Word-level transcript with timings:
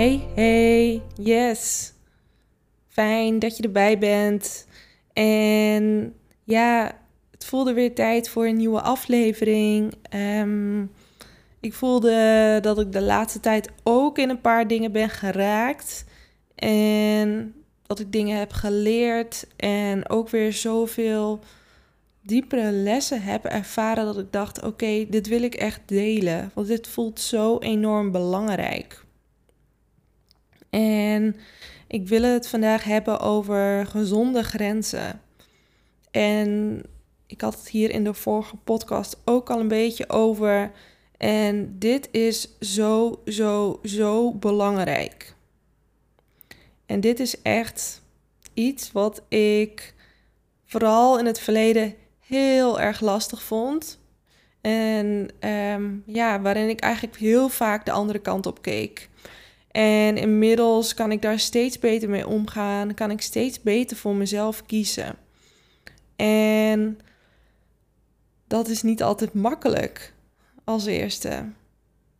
Hey, 0.00 0.28
hey, 0.34 1.02
yes. 1.14 1.92
Fijn 2.88 3.38
dat 3.38 3.56
je 3.56 3.62
erbij 3.62 3.98
bent. 3.98 4.66
En 5.12 6.14
ja, 6.44 6.98
het 7.30 7.44
voelde 7.44 7.72
weer 7.72 7.94
tijd 7.94 8.28
voor 8.28 8.46
een 8.46 8.56
nieuwe 8.56 8.80
aflevering. 8.80 9.94
Ehm, 10.02 10.82
ik 11.60 11.74
voelde 11.74 12.58
dat 12.62 12.78
ik 12.78 12.92
de 12.92 13.02
laatste 13.02 13.40
tijd 13.40 13.68
ook 13.82 14.18
in 14.18 14.28
een 14.28 14.40
paar 14.40 14.66
dingen 14.66 14.92
ben 14.92 15.10
geraakt. 15.10 16.04
En 16.54 17.54
dat 17.86 18.00
ik 18.00 18.12
dingen 18.12 18.38
heb 18.38 18.52
geleerd. 18.52 19.46
En 19.56 20.08
ook 20.08 20.28
weer 20.28 20.52
zoveel 20.52 21.40
diepere 22.22 22.72
lessen 22.72 23.22
heb 23.22 23.44
ervaren 23.44 24.04
dat 24.04 24.18
ik 24.18 24.32
dacht: 24.32 24.62
oké, 24.62 25.06
dit 25.08 25.28
wil 25.28 25.42
ik 25.42 25.54
echt 25.54 25.80
delen. 25.86 26.50
Want 26.54 26.66
dit 26.66 26.88
voelt 26.88 27.20
zo 27.20 27.58
enorm 27.58 28.10
belangrijk. 28.10 28.99
En 30.70 31.36
ik 31.86 32.08
wil 32.08 32.22
het 32.22 32.48
vandaag 32.48 32.84
hebben 32.84 33.20
over 33.20 33.86
gezonde 33.86 34.42
grenzen. 34.42 35.20
En 36.10 36.82
ik 37.26 37.40
had 37.40 37.54
het 37.54 37.68
hier 37.68 37.90
in 37.90 38.04
de 38.04 38.14
vorige 38.14 38.56
podcast 38.56 39.16
ook 39.24 39.50
al 39.50 39.60
een 39.60 39.68
beetje 39.68 40.08
over. 40.08 40.72
En 41.16 41.78
dit 41.78 42.08
is 42.10 42.58
zo, 42.60 43.22
zo, 43.26 43.80
zo 43.82 44.32
belangrijk. 44.32 45.34
En 46.86 47.00
dit 47.00 47.20
is 47.20 47.42
echt 47.42 48.02
iets 48.54 48.92
wat 48.92 49.22
ik 49.28 49.94
vooral 50.64 51.18
in 51.18 51.26
het 51.26 51.40
verleden 51.40 51.94
heel 52.18 52.80
erg 52.80 53.00
lastig 53.00 53.42
vond. 53.42 53.98
En 54.60 55.28
ehm, 55.38 55.90
ja, 56.06 56.40
waarin 56.40 56.68
ik 56.68 56.80
eigenlijk 56.80 57.16
heel 57.16 57.48
vaak 57.48 57.84
de 57.84 57.92
andere 57.92 58.18
kant 58.18 58.46
op 58.46 58.62
keek. 58.62 59.08
En 59.70 60.16
inmiddels 60.16 60.94
kan 60.94 61.12
ik 61.12 61.22
daar 61.22 61.38
steeds 61.38 61.78
beter 61.78 62.08
mee 62.08 62.26
omgaan. 62.26 62.94
Kan 62.94 63.10
ik 63.10 63.20
steeds 63.20 63.62
beter 63.62 63.96
voor 63.96 64.14
mezelf 64.14 64.66
kiezen. 64.66 65.16
En 66.16 66.98
dat 68.46 68.68
is 68.68 68.82
niet 68.82 69.02
altijd 69.02 69.34
makkelijk 69.34 70.12
als 70.64 70.86
eerste. 70.86 71.44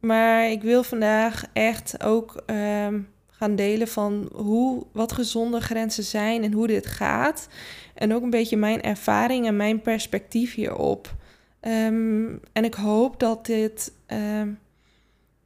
Maar 0.01 0.51
ik 0.51 0.63
wil 0.63 0.83
vandaag 0.83 1.45
echt 1.53 2.03
ook 2.03 2.43
um, 2.47 3.09
gaan 3.27 3.57
delen 3.57 3.89
van 3.89 4.29
hoe, 4.35 4.87
wat 4.93 5.13
gezonde 5.13 5.61
grenzen 5.61 6.05
zijn 6.05 6.43
en 6.43 6.53
hoe 6.53 6.67
dit 6.67 6.87
gaat. 6.87 7.49
En 7.95 8.15
ook 8.15 8.23
een 8.23 8.31
beetje 8.31 8.57
mijn 8.57 8.83
ervaring 8.83 9.47
en 9.47 9.57
mijn 9.57 9.81
perspectief 9.81 10.55
hierop. 10.55 11.15
Um, 11.61 12.41
en 12.53 12.65
ik 12.65 12.75
hoop 12.75 13.21
dat 13.21 13.47
dit 13.47 13.93
um, 14.07 14.59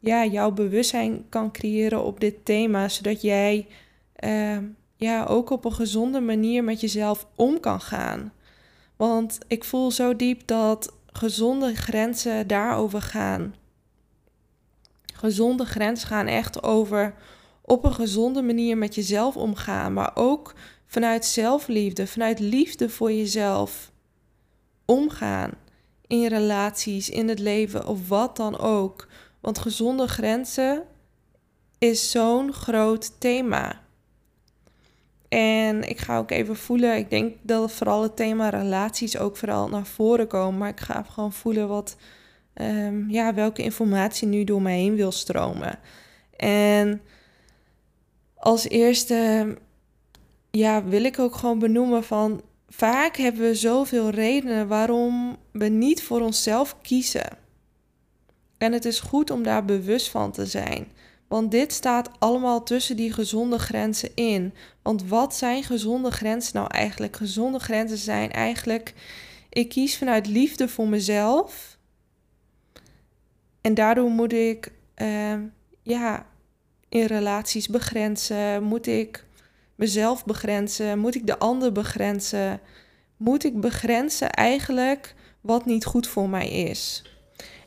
ja, 0.04 0.24
jouw 0.24 0.50
bewustzijn 0.50 1.28
kan 1.28 1.52
creëren 1.52 2.04
op 2.04 2.20
dit 2.20 2.44
thema, 2.44 2.88
zodat 2.88 3.22
jij 3.22 3.66
uh, 4.24 4.58
ja, 4.96 5.24
ook 5.24 5.50
op 5.50 5.64
een 5.64 5.72
gezonde 5.72 6.20
manier 6.20 6.64
met 6.64 6.80
jezelf 6.80 7.26
om 7.34 7.60
kan 7.60 7.80
gaan. 7.80 8.32
Want 8.96 9.38
ik 9.48 9.64
voel 9.64 9.90
zo 9.90 10.16
diep 10.16 10.46
dat 10.46 10.92
gezonde 11.12 11.74
grenzen 11.74 12.46
daarover 12.46 13.02
gaan. 13.02 13.54
Gezonde 15.14 15.64
grenzen 15.64 16.08
gaan 16.08 16.26
echt 16.26 16.62
over 16.62 17.14
op 17.62 17.84
een 17.84 17.94
gezonde 17.94 18.42
manier 18.42 18.78
met 18.78 18.94
jezelf 18.94 19.36
omgaan, 19.36 19.92
maar 19.92 20.10
ook 20.14 20.54
vanuit 20.86 21.24
zelfliefde, 21.24 22.06
vanuit 22.06 22.38
liefde 22.38 22.88
voor 22.88 23.12
jezelf 23.12 23.92
omgaan 24.84 25.50
in 26.06 26.26
relaties, 26.26 27.10
in 27.10 27.28
het 27.28 27.38
leven 27.38 27.86
of 27.86 28.08
wat 28.08 28.36
dan 28.36 28.58
ook. 28.58 29.08
Want 29.44 29.58
gezonde 29.58 30.08
grenzen 30.08 30.82
is 31.78 32.10
zo'n 32.10 32.52
groot 32.52 33.20
thema. 33.20 33.80
En 35.28 35.88
ik 35.88 35.98
ga 35.98 36.18
ook 36.18 36.30
even 36.30 36.56
voelen, 36.56 36.96
ik 36.96 37.10
denk 37.10 37.36
dat 37.42 37.72
vooral 37.72 38.02
het 38.02 38.16
thema 38.16 38.48
relaties 38.48 39.18
ook 39.18 39.36
vooral 39.36 39.68
naar 39.68 39.86
voren 39.86 40.26
komen. 40.26 40.58
Maar 40.58 40.68
ik 40.68 40.80
ga 40.80 41.02
gewoon 41.02 41.32
voelen 41.32 41.68
wat, 41.68 41.96
um, 42.54 43.10
ja, 43.10 43.34
welke 43.34 43.62
informatie 43.62 44.28
nu 44.28 44.44
door 44.44 44.62
mij 44.62 44.78
heen 44.78 44.94
wil 44.94 45.12
stromen. 45.12 45.78
En 46.36 47.00
als 48.34 48.68
eerste, 48.68 49.46
ja, 50.50 50.84
wil 50.84 51.04
ik 51.04 51.18
ook 51.18 51.34
gewoon 51.34 51.58
benoemen 51.58 52.04
van, 52.04 52.42
vaak 52.68 53.16
hebben 53.16 53.42
we 53.42 53.54
zoveel 53.54 54.10
redenen 54.10 54.68
waarom 54.68 55.36
we 55.52 55.68
niet 55.68 56.02
voor 56.02 56.20
onszelf 56.20 56.76
kiezen. 56.82 57.42
En 58.64 58.72
het 58.72 58.84
is 58.84 59.00
goed 59.00 59.30
om 59.30 59.42
daar 59.42 59.64
bewust 59.64 60.08
van 60.08 60.32
te 60.32 60.46
zijn. 60.46 60.86
Want 61.28 61.50
dit 61.50 61.72
staat 61.72 62.10
allemaal 62.18 62.62
tussen 62.62 62.96
die 62.96 63.12
gezonde 63.12 63.58
grenzen 63.58 64.10
in. 64.14 64.54
Want 64.82 65.08
wat 65.08 65.34
zijn 65.34 65.62
gezonde 65.62 66.10
grenzen 66.10 66.56
nou 66.56 66.68
eigenlijk? 66.70 67.16
Gezonde 67.16 67.58
grenzen 67.58 67.98
zijn 67.98 68.32
eigenlijk: 68.32 68.94
ik 69.48 69.68
kies 69.68 69.98
vanuit 69.98 70.26
liefde 70.26 70.68
voor 70.68 70.88
mezelf. 70.88 71.78
En 73.60 73.74
daardoor 73.74 74.10
moet 74.10 74.32
ik 74.32 74.72
uh, 75.02 75.34
ja, 75.82 76.26
in 76.88 77.04
relaties 77.04 77.68
begrenzen. 77.68 78.62
Moet 78.62 78.86
ik 78.86 79.24
mezelf 79.74 80.24
begrenzen? 80.24 80.98
Moet 80.98 81.14
ik 81.14 81.26
de 81.26 81.38
ander 81.38 81.72
begrenzen? 81.72 82.60
Moet 83.16 83.44
ik 83.44 83.60
begrenzen 83.60 84.30
eigenlijk 84.30 85.14
wat 85.40 85.64
niet 85.64 85.84
goed 85.84 86.06
voor 86.06 86.28
mij 86.28 86.48
is? 86.48 87.02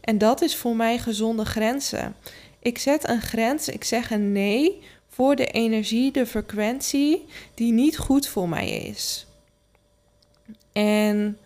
En 0.08 0.18
dat 0.18 0.42
is 0.42 0.56
voor 0.56 0.76
mij 0.76 0.98
gezonde 0.98 1.46
grenzen. 1.46 2.16
Ik 2.60 2.78
zet 2.78 3.10
een 3.10 3.22
grens, 3.22 3.68
ik 3.68 3.84
zeg 3.84 4.12
een 4.12 4.32
nee 4.32 4.84
voor 5.08 5.36
de 5.36 5.46
energie, 5.46 6.12
de 6.12 6.26
frequentie 6.26 7.26
die 7.54 7.72
niet 7.72 7.98
goed 7.98 8.28
voor 8.28 8.50
mij 8.50 8.70
is. 8.70 9.28
En 10.72 11.38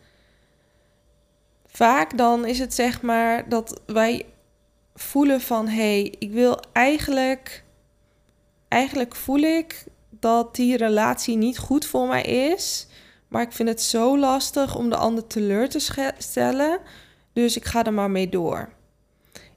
vaak 1.66 2.18
dan 2.18 2.46
is 2.46 2.60
het 2.60 2.74
zeg 2.74 3.02
maar 3.02 3.50
dat 3.50 3.82
wij 3.86 4.26
voelen 4.96 5.42
van 5.42 5.68
hé, 5.68 6.02
hey, 6.02 6.16
ik 6.20 6.32
wil 6.32 6.60
eigenlijk, 6.72 7.64
eigenlijk 8.68 9.16
voel 9.16 9.40
ik 9.40 9.84
dat 10.10 10.56
die 10.56 10.78
relatie 10.78 11.38
niet 11.38 11.58
goed 11.58 11.86
voor 11.86 12.08
mij 12.08 12.24
is, 12.24 12.88
maar 13.28 13.42
ik 13.42 13.52
vind 13.52 13.70
het 13.70 13.82
zo 13.82 14.18
lastig 14.18 14.76
om 14.76 14.90
de 14.90 14.98
ander 14.98 15.28
teleur 15.28 15.70
te 15.70 16.14
stellen 16.18 16.80
dus 17.42 17.56
ik 17.56 17.66
ga 17.66 17.84
er 17.84 17.94
maar 17.94 18.12
mee 18.12 18.30
door. 18.30 18.70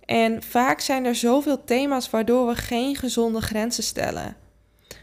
En 0.04 0.42
vaak 0.42 0.80
zijn 0.80 1.04
er 1.04 1.14
zoveel 1.14 1.64
thema's 1.64 2.10
waardoor 2.10 2.46
we 2.46 2.54
geen 2.54 2.96
gezonde 2.96 3.40
grenzen 3.40 3.82
stellen. 3.82 4.36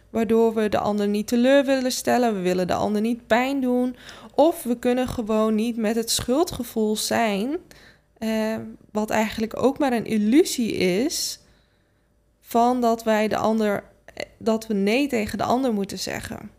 Waardoor 0.10 0.54
we 0.54 0.70
de 0.70 0.78
ander 0.78 1.08
niet 1.08 1.28
teleur 1.28 1.66
willen 1.66 1.92
stellen, 1.92 2.34
we 2.34 2.40
willen 2.40 2.68
de 2.68 2.74
ander 2.74 3.02
niet 3.02 3.28
pijn 3.28 3.62
doen. 3.62 3.96
Of 4.36 4.64
we 4.64 4.80
kunnen 4.80 5.08
gewoon 5.08 5.56
niet 5.56 5.78
met 5.78 5.96
het 5.96 6.10
schuldgevoel 6.10 6.96
zijn, 6.96 7.58
eh, 8.18 8.58
wat 8.92 9.10
eigenlijk 9.10 9.64
ook 9.64 9.80
maar 9.80 9.94
een 9.94 10.06
illusie 10.06 10.74
is, 10.74 11.40
van 12.42 12.82
dat 12.82 13.04
wij 13.04 13.28
de 13.28 13.38
ander, 13.38 13.84
dat 14.38 14.68
we 14.68 14.74
nee 14.74 15.08
tegen 15.08 15.38
de 15.38 15.44
ander 15.44 15.74
moeten 15.74 16.00
zeggen. 16.00 16.52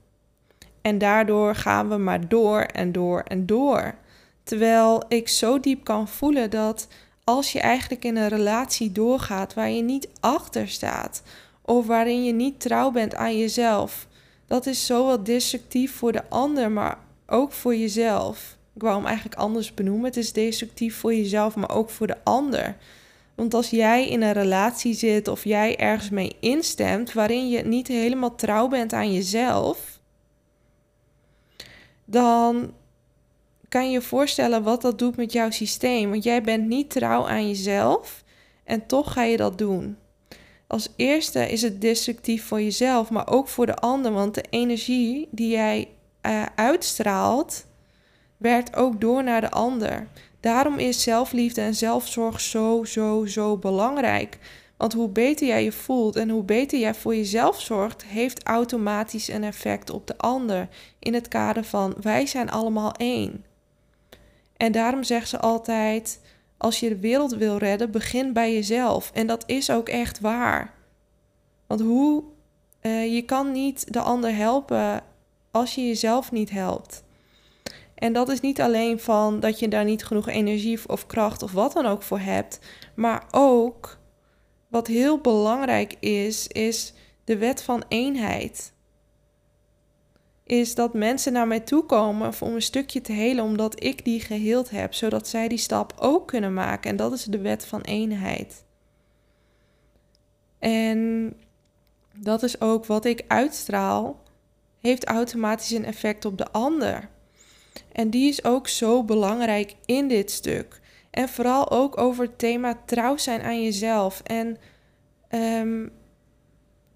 En 0.82 0.98
daardoor 0.98 1.54
gaan 1.54 1.88
we 1.88 1.96
maar 1.96 2.28
door 2.28 2.60
en 2.60 2.92
door 2.92 3.20
en 3.20 3.46
door. 3.46 3.94
Terwijl 4.42 5.02
ik 5.08 5.28
zo 5.28 5.60
diep 5.60 5.84
kan 5.84 6.08
voelen 6.08 6.50
dat 6.50 6.88
als 7.24 7.52
je 7.52 7.60
eigenlijk 7.60 8.04
in 8.04 8.16
een 8.16 8.28
relatie 8.28 8.92
doorgaat 8.92 9.54
waar 9.54 9.70
je 9.70 9.82
niet 9.82 10.08
achter 10.20 10.68
staat 10.68 11.22
of 11.62 11.86
waarin 11.86 12.24
je 12.24 12.32
niet 12.32 12.60
trouw 12.60 12.90
bent 12.90 13.14
aan 13.14 13.38
jezelf, 13.38 14.06
dat 14.46 14.66
is 14.66 14.86
zo 14.86 15.06
wat 15.06 15.26
destructief 15.26 15.94
voor 15.94 16.12
de 16.12 16.28
ander, 16.28 16.70
maar 16.70 16.98
ook 17.26 17.52
voor 17.52 17.76
jezelf. 17.76 18.56
Ik 18.74 18.82
wou 18.82 18.96
hem 18.96 19.06
eigenlijk 19.06 19.36
anders 19.36 19.74
benoemen. 19.74 20.04
Het 20.04 20.16
is 20.16 20.32
destructief 20.32 20.96
voor 20.96 21.14
jezelf, 21.14 21.56
maar 21.56 21.70
ook 21.70 21.90
voor 21.90 22.06
de 22.06 22.24
ander. 22.24 22.76
Want 23.34 23.54
als 23.54 23.70
jij 23.70 24.08
in 24.08 24.22
een 24.22 24.32
relatie 24.32 24.94
zit 24.94 25.28
of 25.28 25.44
jij 25.44 25.76
ergens 25.76 26.10
mee 26.10 26.36
instemt 26.40 27.12
waarin 27.12 27.48
je 27.48 27.62
niet 27.62 27.88
helemaal 27.88 28.34
trouw 28.34 28.68
bent 28.68 28.92
aan 28.92 29.12
jezelf, 29.12 30.00
dan 32.04 32.72
kan 33.72 33.86
je 33.86 33.90
je 33.90 34.02
voorstellen 34.02 34.62
wat 34.62 34.82
dat 34.82 34.98
doet 34.98 35.16
met 35.16 35.32
jouw 35.32 35.50
systeem. 35.50 36.10
Want 36.10 36.24
jij 36.24 36.42
bent 36.42 36.66
niet 36.66 36.90
trouw 36.90 37.28
aan 37.28 37.48
jezelf 37.48 38.24
en 38.64 38.86
toch 38.86 39.12
ga 39.12 39.22
je 39.22 39.36
dat 39.36 39.58
doen. 39.58 39.96
Als 40.66 40.88
eerste 40.96 41.50
is 41.50 41.62
het 41.62 41.80
destructief 41.80 42.44
voor 42.46 42.60
jezelf, 42.60 43.10
maar 43.10 43.28
ook 43.28 43.48
voor 43.48 43.66
de 43.66 43.76
ander. 43.76 44.12
Want 44.12 44.34
de 44.34 44.44
energie 44.50 45.28
die 45.30 45.48
jij 45.48 45.88
uh, 46.26 46.42
uitstraalt, 46.54 47.66
werkt 48.36 48.76
ook 48.76 49.00
door 49.00 49.24
naar 49.24 49.40
de 49.40 49.50
ander. 49.50 50.08
Daarom 50.40 50.78
is 50.78 51.02
zelfliefde 51.02 51.60
en 51.60 51.74
zelfzorg 51.74 52.40
zo, 52.40 52.84
zo, 52.84 53.26
zo 53.26 53.56
belangrijk. 53.56 54.38
Want 54.76 54.92
hoe 54.92 55.08
beter 55.08 55.46
jij 55.46 55.64
je 55.64 55.72
voelt 55.72 56.16
en 56.16 56.28
hoe 56.28 56.44
beter 56.44 56.78
jij 56.78 56.94
voor 56.94 57.14
jezelf 57.14 57.60
zorgt, 57.60 58.04
heeft 58.04 58.42
automatisch 58.42 59.28
een 59.28 59.44
effect 59.44 59.90
op 59.90 60.06
de 60.06 60.18
ander. 60.18 60.68
In 60.98 61.14
het 61.14 61.28
kader 61.28 61.64
van 61.64 61.94
wij 62.00 62.26
zijn 62.26 62.50
allemaal 62.50 62.92
één. 62.92 63.50
En 64.62 64.72
daarom 64.72 65.02
zegt 65.02 65.28
ze 65.28 65.38
altijd: 65.38 66.20
als 66.56 66.80
je 66.80 66.88
de 66.88 66.98
wereld 66.98 67.34
wil 67.34 67.56
redden, 67.56 67.90
begin 67.90 68.32
bij 68.32 68.52
jezelf. 68.52 69.10
En 69.14 69.26
dat 69.26 69.42
is 69.46 69.70
ook 69.70 69.88
echt 69.88 70.20
waar. 70.20 70.74
Want 71.66 71.80
hoe 71.80 72.22
uh, 72.82 73.14
je 73.14 73.22
kan 73.22 73.52
niet 73.52 73.92
de 73.92 74.00
ander 74.00 74.34
helpen 74.34 75.02
als 75.50 75.74
je 75.74 75.86
jezelf 75.86 76.32
niet 76.32 76.50
helpt. 76.50 77.04
En 77.94 78.12
dat 78.12 78.28
is 78.28 78.40
niet 78.40 78.60
alleen 78.60 79.00
van 79.00 79.40
dat 79.40 79.58
je 79.58 79.68
daar 79.68 79.84
niet 79.84 80.04
genoeg 80.04 80.28
energie 80.28 80.78
of 80.86 81.06
kracht 81.06 81.42
of 81.42 81.52
wat 81.52 81.72
dan 81.72 81.86
ook 81.86 82.02
voor 82.02 82.20
hebt, 82.20 82.58
maar 82.94 83.24
ook 83.30 83.98
wat 84.68 84.86
heel 84.86 85.18
belangrijk 85.18 85.94
is, 86.00 86.46
is 86.46 86.92
de 87.24 87.38
wet 87.38 87.62
van 87.62 87.84
eenheid. 87.88 88.72
Is 90.52 90.74
dat 90.74 90.94
mensen 90.94 91.32
naar 91.32 91.46
mij 91.46 91.60
toe 91.60 91.84
komen 91.84 92.32
om 92.40 92.54
een 92.54 92.62
stukje 92.62 93.00
te 93.00 93.12
helen, 93.12 93.44
omdat 93.44 93.84
ik 93.84 94.04
die 94.04 94.20
geheeld 94.20 94.70
heb, 94.70 94.94
zodat 94.94 95.28
zij 95.28 95.48
die 95.48 95.58
stap 95.58 95.94
ook 95.98 96.26
kunnen 96.26 96.54
maken. 96.54 96.90
En 96.90 96.96
dat 96.96 97.12
is 97.12 97.24
de 97.24 97.38
wet 97.38 97.66
van 97.66 97.80
eenheid. 97.80 98.64
En 100.58 101.32
dat 102.18 102.42
is 102.42 102.60
ook 102.60 102.86
wat 102.86 103.04
ik 103.04 103.24
uitstraal, 103.28 104.22
heeft 104.80 105.04
automatisch 105.04 105.70
een 105.70 105.84
effect 105.84 106.24
op 106.24 106.38
de 106.38 106.50
ander. 106.50 107.08
En 107.92 108.10
die 108.10 108.28
is 108.28 108.44
ook 108.44 108.68
zo 108.68 109.04
belangrijk 109.04 109.74
in 109.84 110.08
dit 110.08 110.30
stuk. 110.30 110.80
En 111.10 111.28
vooral 111.28 111.70
ook 111.70 111.98
over 111.98 112.24
het 112.24 112.38
thema 112.38 112.78
trouw 112.86 113.16
zijn 113.16 113.42
aan 113.42 113.62
jezelf. 113.62 114.20
En 114.20 114.56
um, 115.30 115.92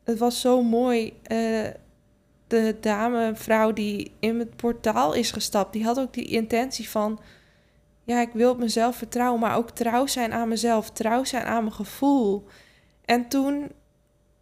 het 0.05 0.19
was 0.19 0.41
zo 0.41 0.63
mooi. 0.63 1.13
Uh, 1.33 1.69
de 2.47 2.77
dame, 2.81 3.33
vrouw 3.35 3.73
die 3.73 4.13
in 4.19 4.39
het 4.39 4.57
portaal 4.57 5.13
is 5.13 5.31
gestapt, 5.31 5.73
die 5.73 5.85
had 5.85 5.99
ook 5.99 6.13
die 6.13 6.25
intentie 6.25 6.89
van: 6.89 7.21
ja, 8.05 8.21
ik 8.21 8.31
wil 8.33 8.55
mezelf 8.55 8.97
vertrouwen, 8.97 9.41
maar 9.41 9.57
ook 9.57 9.71
trouw 9.71 10.07
zijn 10.07 10.33
aan 10.33 10.49
mezelf, 10.49 10.91
trouw 10.91 11.25
zijn 11.25 11.45
aan 11.45 11.63
mijn 11.63 11.75
gevoel. 11.75 12.47
En 13.05 13.29
toen 13.29 13.69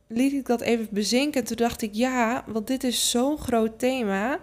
liet 0.06 0.32
ik 0.32 0.46
dat 0.46 0.60
even 0.60 0.88
bezinken. 0.90 1.44
Toen 1.44 1.56
dacht 1.56 1.82
ik: 1.82 1.94
ja, 1.94 2.44
want 2.46 2.66
dit 2.66 2.84
is 2.84 3.10
zo'n 3.10 3.38
groot 3.38 3.78
thema. 3.78 4.38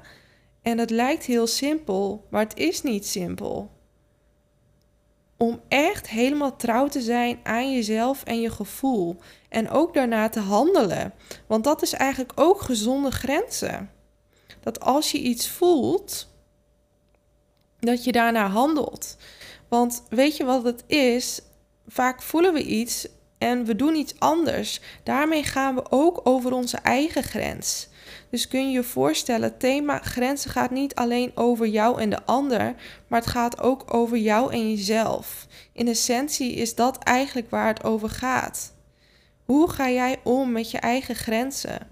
En 0.61 0.77
het 0.77 0.89
lijkt 0.89 1.25
heel 1.25 1.47
simpel, 1.47 2.27
maar 2.29 2.43
het 2.43 2.57
is 2.57 2.81
niet 2.81 3.05
simpel. 3.05 3.71
Om 5.37 5.61
echt 5.67 6.09
helemaal 6.09 6.55
trouw 6.55 6.87
te 6.87 7.01
zijn 7.01 7.39
aan 7.43 7.71
jezelf 7.71 8.23
en 8.23 8.41
je 8.41 8.49
gevoel. 8.49 9.17
En 9.51 9.69
ook 9.69 9.93
daarna 9.93 10.29
te 10.29 10.39
handelen. 10.39 11.13
Want 11.47 11.63
dat 11.63 11.81
is 11.81 11.93
eigenlijk 11.93 12.31
ook 12.35 12.61
gezonde 12.61 13.11
grenzen. 13.11 13.91
Dat 14.59 14.79
als 14.79 15.11
je 15.11 15.19
iets 15.19 15.49
voelt, 15.49 16.27
dat 17.79 18.03
je 18.03 18.11
daarna 18.11 18.47
handelt. 18.47 19.17
Want 19.67 20.03
weet 20.09 20.37
je 20.37 20.43
wat 20.43 20.63
het 20.63 20.83
is? 20.87 21.41
Vaak 21.87 22.21
voelen 22.21 22.53
we 22.53 22.63
iets 22.63 23.07
en 23.37 23.65
we 23.65 23.75
doen 23.75 23.95
iets 23.95 24.19
anders. 24.19 24.81
Daarmee 25.03 25.43
gaan 25.43 25.75
we 25.75 25.91
ook 25.91 26.21
over 26.23 26.53
onze 26.53 26.77
eigen 26.77 27.23
grens. 27.23 27.89
Dus 28.29 28.47
kun 28.47 28.65
je 28.67 28.71
je 28.71 28.83
voorstellen, 28.83 29.49
het 29.49 29.59
thema 29.59 29.99
grenzen 29.99 30.51
gaat 30.51 30.71
niet 30.71 30.95
alleen 30.95 31.31
over 31.35 31.67
jou 31.67 32.01
en 32.01 32.09
de 32.09 32.25
ander, 32.25 32.75
maar 33.07 33.19
het 33.19 33.29
gaat 33.29 33.59
ook 33.59 33.93
over 33.93 34.17
jou 34.17 34.53
en 34.53 34.69
jezelf. 34.69 35.47
In 35.73 35.87
essentie 35.87 36.53
is 36.53 36.75
dat 36.75 36.97
eigenlijk 36.97 37.49
waar 37.49 37.67
het 37.67 37.83
over 37.83 38.09
gaat. 38.09 38.70
Hoe 39.51 39.69
ga 39.69 39.89
jij 39.89 40.19
om 40.23 40.51
met 40.51 40.71
je 40.71 40.77
eigen 40.77 41.15
grenzen? 41.15 41.87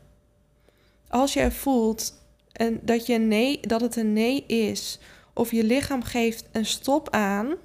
Als 1.07 1.33
jij 1.33 1.51
voelt 1.51 2.13
en 2.51 2.79
dat, 2.81 3.05
je 3.05 3.17
nee, 3.17 3.59
dat 3.61 3.81
het 3.81 3.95
een 3.95 4.13
nee 4.13 4.45
is, 4.45 4.99
of 5.33 5.51
je 5.51 5.63
lichaam 5.63 6.03
geeft 6.03 6.49
een 6.51 6.65
stop 6.65 7.09
aan, 7.09 7.55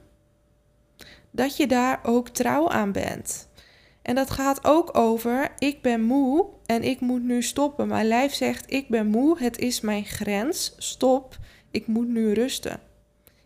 dat 1.31 1.57
je 1.57 1.67
daar 1.67 2.01
ook 2.03 2.29
trouw 2.29 2.69
aan 2.69 2.93
bent. 2.93 3.49
En 4.03 4.15
dat 4.15 4.31
gaat 4.31 4.65
ook 4.65 4.97
over: 4.97 5.53
ik 5.59 5.83
ben 5.83 6.03
moe 6.03 6.47
en 6.67 6.83
ik 6.83 7.01
moet 7.01 7.23
nu 7.23 7.43
stoppen. 7.43 7.89
Mijn 7.89 8.09
lijf 8.09 8.35
zegt: 8.35 8.73
ik 8.73 8.89
ben 8.89 9.07
moe, 9.07 9.39
het 9.39 9.59
is 9.59 9.81
mijn 9.81 10.05
grens, 10.05 10.75
stop, 10.79 11.39
ik 11.71 11.87
moet 11.87 12.09
nu 12.09 12.33
rusten. 12.33 12.81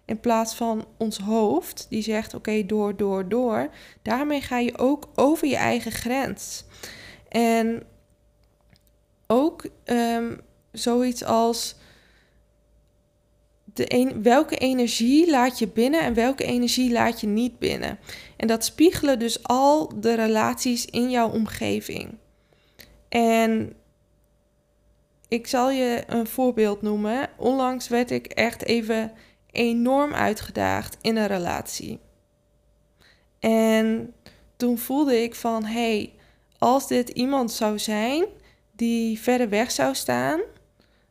In 0.08 0.20
plaats 0.20 0.54
van 0.54 0.86
ons 0.96 1.18
hoofd, 1.18 1.86
die 1.88 2.02
zegt: 2.02 2.34
oké, 2.34 2.66
door, 2.66 2.96
door, 2.96 3.28
door. 3.28 3.70
Daarmee 4.02 4.40
ga 4.40 4.58
je 4.58 4.78
ook 4.78 5.08
over 5.14 5.48
je 5.48 5.56
eigen 5.56 5.92
grens. 5.92 6.64
En 7.28 7.82
ook 9.26 9.68
um, 9.84 10.40
zoiets 10.72 11.24
als 11.24 11.76
de 13.64 14.14
welke 14.22 14.56
energie 14.56 15.30
laat 15.30 15.58
je 15.58 15.68
binnen 15.68 16.00
en 16.00 16.14
welke 16.14 16.44
energie 16.44 16.92
laat 16.92 17.20
je 17.20 17.26
niet 17.26 17.58
binnen. 17.58 17.98
En 18.36 18.46
dat 18.46 18.64
spiegelen 18.64 19.18
dus 19.18 19.42
al 19.42 20.00
de 20.00 20.14
relaties 20.14 20.84
in 20.84 21.10
jouw 21.10 21.30
omgeving. 21.30 22.14
En 23.08 23.72
ik 25.28 25.46
zal 25.46 25.70
je 25.70 26.02
een 26.06 26.26
voorbeeld 26.26 26.82
noemen. 26.82 27.28
Onlangs 27.36 27.88
werd 27.88 28.10
ik 28.10 28.26
echt 28.26 28.64
even 28.64 29.12
enorm 29.50 30.14
uitgedaagd 30.14 30.96
in 31.00 31.16
een 31.16 31.26
relatie. 31.26 31.98
En 33.38 34.14
toen 34.56 34.78
voelde 34.78 35.22
ik 35.22 35.34
van 35.34 35.64
hé, 35.64 35.96
hey, 35.96 36.12
als 36.58 36.88
dit 36.88 37.08
iemand 37.08 37.52
zou 37.52 37.78
zijn 37.78 38.24
die 38.72 39.20
verder 39.20 39.48
weg 39.48 39.70
zou 39.70 39.94
staan, 39.94 40.40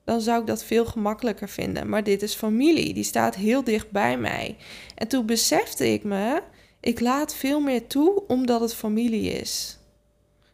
dan 0.04 0.22
zou 0.22 0.42
ik 0.42 0.48
dat 0.48 0.64
veel 0.64 0.86
gemakkelijker 0.86 1.50
vinden. 1.50 1.90
Maar 1.90 2.04
dit 2.04 2.22
is 2.22 2.34
familie, 2.34 2.94
die 2.94 3.04
staat 3.04 3.36
heel 3.36 3.64
dicht 3.64 3.92
bij 3.92 4.18
mij. 4.18 4.58
En 4.96 5.08
toen 5.08 5.26
besefte 5.26 5.94
ik 5.94 6.04
me, 6.04 6.42
ik 6.80 7.00
laat 7.00 7.36
veel 7.36 7.60
meer 7.60 7.88
toe 7.88 8.24
omdat 8.28 8.62
het 8.62 8.76
familie 8.76 9.32
is. 9.32 9.78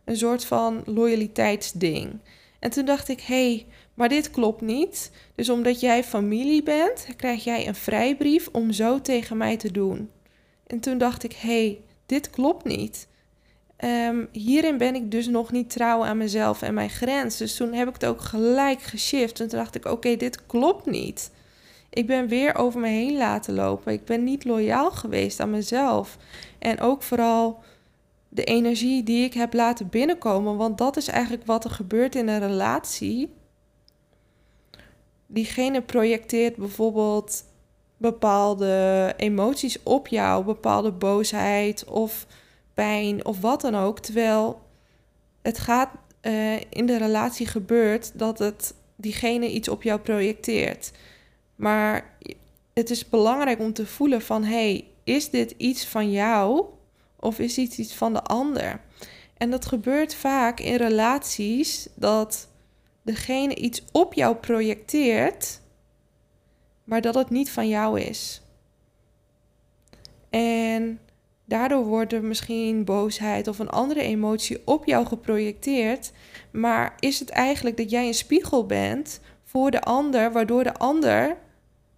Een 0.05 0.17
soort 0.17 0.45
van 0.45 0.81
loyaliteitsding. 0.85 2.19
En 2.59 2.69
toen 2.69 2.85
dacht 2.85 3.07
ik, 3.07 3.21
hé, 3.21 3.53
hey, 3.53 3.65
maar 3.93 4.09
dit 4.09 4.31
klopt 4.31 4.61
niet. 4.61 5.11
Dus 5.35 5.49
omdat 5.49 5.79
jij 5.79 6.03
familie 6.03 6.63
bent, 6.63 7.07
krijg 7.15 7.43
jij 7.43 7.67
een 7.67 7.75
vrijbrief 7.75 8.49
om 8.51 8.71
zo 8.71 9.01
tegen 9.01 9.37
mij 9.37 9.57
te 9.57 9.71
doen. 9.71 10.09
En 10.67 10.79
toen 10.79 10.97
dacht 10.97 11.23
ik, 11.23 11.33
hé, 11.33 11.65
hey, 11.65 11.81
dit 12.05 12.29
klopt 12.29 12.65
niet. 12.65 13.07
Um, 13.83 14.27
hierin 14.31 14.77
ben 14.77 14.95
ik 14.95 15.11
dus 15.11 15.27
nog 15.27 15.51
niet 15.51 15.69
trouw 15.69 16.03
aan 16.03 16.17
mezelf 16.17 16.61
en 16.61 16.73
mijn 16.73 16.89
grens. 16.89 17.37
Dus 17.37 17.55
toen 17.55 17.73
heb 17.73 17.87
ik 17.87 17.93
het 17.93 18.05
ook 18.05 18.21
gelijk 18.21 18.81
geshift. 18.81 19.39
En 19.39 19.47
toen 19.47 19.59
dacht 19.59 19.75
ik, 19.75 19.85
oké, 19.85 20.15
dit 20.15 20.45
klopt 20.45 20.85
niet. 20.85 21.31
Ik 21.89 22.07
ben 22.07 22.27
weer 22.27 22.55
over 22.55 22.79
me 22.79 22.87
heen 22.87 23.17
laten 23.17 23.53
lopen. 23.53 23.93
Ik 23.93 24.05
ben 24.05 24.23
niet 24.23 24.45
loyaal 24.45 24.91
geweest 24.91 25.39
aan 25.39 25.49
mezelf. 25.49 26.17
En 26.59 26.79
ook 26.79 27.03
vooral 27.03 27.59
de 28.29 28.43
energie 28.43 29.03
die 29.03 29.25
ik 29.25 29.33
heb 29.33 29.53
laten 29.53 29.89
binnenkomen. 29.89 30.57
Want 30.57 30.77
dat 30.77 30.97
is 30.97 31.07
eigenlijk 31.07 31.45
wat 31.45 31.63
er 31.63 31.71
gebeurt 31.71 32.15
in 32.15 32.27
een 32.27 32.39
relatie. 32.39 33.33
Diegene 35.33 35.81
projecteert 35.81 36.55
bijvoorbeeld 36.55 37.43
bepaalde 37.97 39.13
emoties 39.17 39.83
op 39.83 40.07
jou, 40.07 40.43
bepaalde 40.45 40.91
boosheid 40.91 41.85
of 41.85 42.27
pijn 42.73 43.25
of 43.25 43.41
wat 43.41 43.61
dan 43.61 43.75
ook. 43.75 43.99
Terwijl 43.99 44.61
het 45.41 45.59
gaat 45.59 45.89
uh, 46.21 46.59
in 46.69 46.85
de 46.85 46.97
relatie 46.97 47.47
gebeurt 47.47 48.19
dat 48.19 48.39
het 48.39 48.73
diegene 48.95 49.51
iets 49.51 49.67
op 49.67 49.83
jou 49.83 49.99
projecteert. 49.99 50.91
Maar 51.55 52.17
het 52.73 52.89
is 52.89 53.09
belangrijk 53.09 53.59
om 53.59 53.73
te 53.73 53.85
voelen 53.85 54.21
van 54.21 54.43
hey, 54.43 54.87
is 55.03 55.29
dit 55.29 55.53
iets 55.57 55.85
van 55.85 56.11
jou 56.11 56.65
of 57.19 57.39
is 57.39 57.53
dit 57.53 57.77
iets 57.77 57.93
van 57.93 58.13
de 58.13 58.21
ander? 58.21 58.81
En 59.37 59.49
dat 59.49 59.65
gebeurt 59.65 60.15
vaak 60.15 60.59
in 60.59 60.75
relaties 60.75 61.87
dat 61.95 62.47
degene 63.03 63.55
iets 63.55 63.83
op 63.91 64.13
jou 64.13 64.35
projecteert, 64.35 65.61
maar 66.83 67.01
dat 67.01 67.15
het 67.15 67.29
niet 67.29 67.51
van 67.51 67.67
jou 67.67 67.99
is. 67.99 68.41
En 70.29 70.99
Daardoor 71.45 71.85
wordt 71.85 72.13
er 72.13 72.23
misschien 72.23 72.83
boosheid 72.83 73.47
of 73.47 73.59
een 73.59 73.69
andere 73.69 74.01
emotie 74.01 74.61
op 74.65 74.85
jou 74.85 75.05
geprojecteerd. 75.05 76.11
Maar 76.51 76.95
is 76.99 77.19
het 77.19 77.29
eigenlijk 77.29 77.77
dat 77.77 77.89
jij 77.89 78.07
een 78.07 78.13
spiegel 78.13 78.65
bent 78.65 79.19
voor 79.43 79.71
de 79.71 79.81
ander, 79.81 80.31
waardoor 80.31 80.63
de 80.63 80.73
ander 80.73 81.37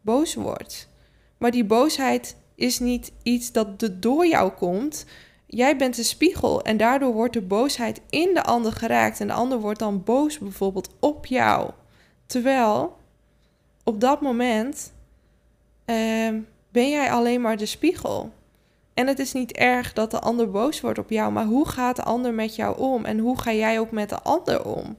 boos 0.01 0.33
wordt? 0.33 0.89
Maar 1.38 1.51
die 1.51 1.65
boosheid 1.65 2.35
is 2.55 2.79
niet 2.79 3.12
iets 3.24 3.51
dat 3.51 3.89
door 3.93 4.27
jou 4.27 4.51
komt. 4.51 5.05
Jij 5.45 5.77
bent 5.77 5.95
de 5.95 6.03
spiegel 6.03 6.61
en 6.61 6.77
daardoor 6.77 7.13
wordt 7.13 7.33
de 7.33 7.41
boosheid 7.41 8.01
in 8.09 8.33
de 8.33 8.43
ander 8.43 8.71
geraakt. 8.71 9.19
En 9.19 9.27
de 9.27 9.33
ander 9.33 9.59
wordt 9.59 9.79
dan 9.79 10.03
boos 10.03 10.37
bijvoorbeeld 10.37 10.89
op 10.99 11.25
jou. 11.25 11.71
Terwijl 12.25 12.97
op 13.83 14.01
dat 14.01 14.21
moment 14.21 14.93
ehm, 15.85 16.39
ben 16.71 16.89
jij 16.89 17.11
alleen 17.11 17.41
maar 17.41 17.57
de 17.57 17.65
spiegel. 17.65 18.31
En 18.93 19.07
het 19.07 19.19
is 19.19 19.33
niet 19.33 19.51
erg 19.51 19.93
dat 19.93 20.11
de 20.11 20.19
ander 20.19 20.51
boos 20.51 20.81
wordt 20.81 20.99
op 20.99 21.09
jou, 21.09 21.31
maar 21.31 21.45
hoe 21.45 21.67
gaat 21.67 21.95
de 21.95 22.03
ander 22.03 22.33
met 22.33 22.55
jou 22.55 22.77
om 22.77 23.05
en 23.05 23.19
hoe 23.19 23.39
ga 23.39 23.53
jij 23.53 23.79
ook 23.79 23.91
met 23.91 24.09
de 24.09 24.19
ander 24.19 24.65
om? 24.65 24.97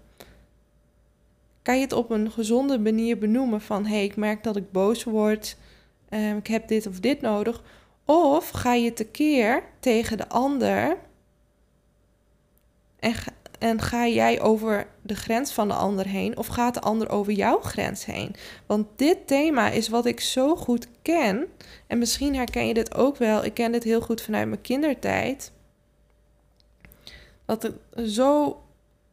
Kan 1.63 1.75
je 1.75 1.81
het 1.81 1.93
op 1.93 2.11
een 2.11 2.31
gezonde 2.31 2.79
manier 2.79 3.19
benoemen 3.19 3.61
van 3.61 3.87
hé, 3.87 3.95
hey, 3.95 4.05
ik 4.05 4.17
merk 4.17 4.45
dat 4.45 4.57
ik 4.57 4.73
boos 4.73 5.05
word, 5.05 5.57
um, 6.11 6.37
ik 6.37 6.47
heb 6.47 6.69
dit 6.69 6.87
of 6.87 7.01
dit 7.01 7.21
nodig. 7.21 7.63
Of 8.07 8.51
ga 8.51 8.73
je 8.75 8.93
tekeer 8.93 9.63
tegen 9.81 10.17
de 10.17 10.29
ander 10.29 10.97
en, 12.99 13.15
en 13.59 13.81
ga 13.81 14.07
jij 14.07 14.41
over 14.41 14.87
de 15.03 15.15
grens 15.15 15.53
van 15.53 15.69
de 15.69 15.75
ander 15.75 16.07
heen 16.07 16.37
of 16.37 16.47
gaat 16.47 16.75
de 16.75 16.81
ander 16.81 17.11
over 17.11 17.33
jouw 17.33 17.61
grens 17.61 18.05
heen? 18.05 18.35
Want 18.67 18.87
dit 18.97 19.27
thema 19.27 19.71
is 19.71 19.89
wat 19.89 20.07
ik 20.07 20.21
zo 20.21 20.57
goed 20.57 20.89
ken. 21.03 21.47
En 21.87 21.99
misschien 21.99 22.35
herken 22.35 22.67
je 22.67 22.75
dit 22.75 22.95
ook 22.95 23.17
wel. 23.17 23.45
Ik 23.45 23.55
ken 23.55 23.73
dit 23.73 23.85
heel 23.85 24.01
goed 24.01 24.23
vanuit 24.23 24.49
mijn 24.49 24.61
kindertijd. 24.61 25.53
Dat 27.45 27.73
zo 28.07 28.61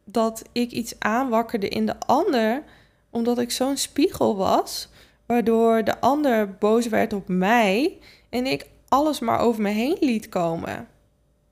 dat 0.04 0.42
ik 0.52 0.70
iets 0.70 0.94
aanwakkerde 0.98 1.68
in 1.68 1.86
de 1.86 1.98
ander, 1.98 2.62
omdat 3.10 3.38
ik 3.38 3.50
zo'n 3.50 3.76
spiegel 3.76 4.36
was, 4.36 4.88
waardoor 5.26 5.84
de 5.84 6.00
ander 6.00 6.54
boos 6.54 6.88
werd 6.88 7.12
op 7.12 7.28
mij 7.28 7.98
en 8.30 8.46
ik 8.46 8.66
alles 8.88 9.20
maar 9.20 9.38
over 9.38 9.62
me 9.62 9.70
heen 9.70 9.96
liet 10.00 10.28
komen 10.28 10.88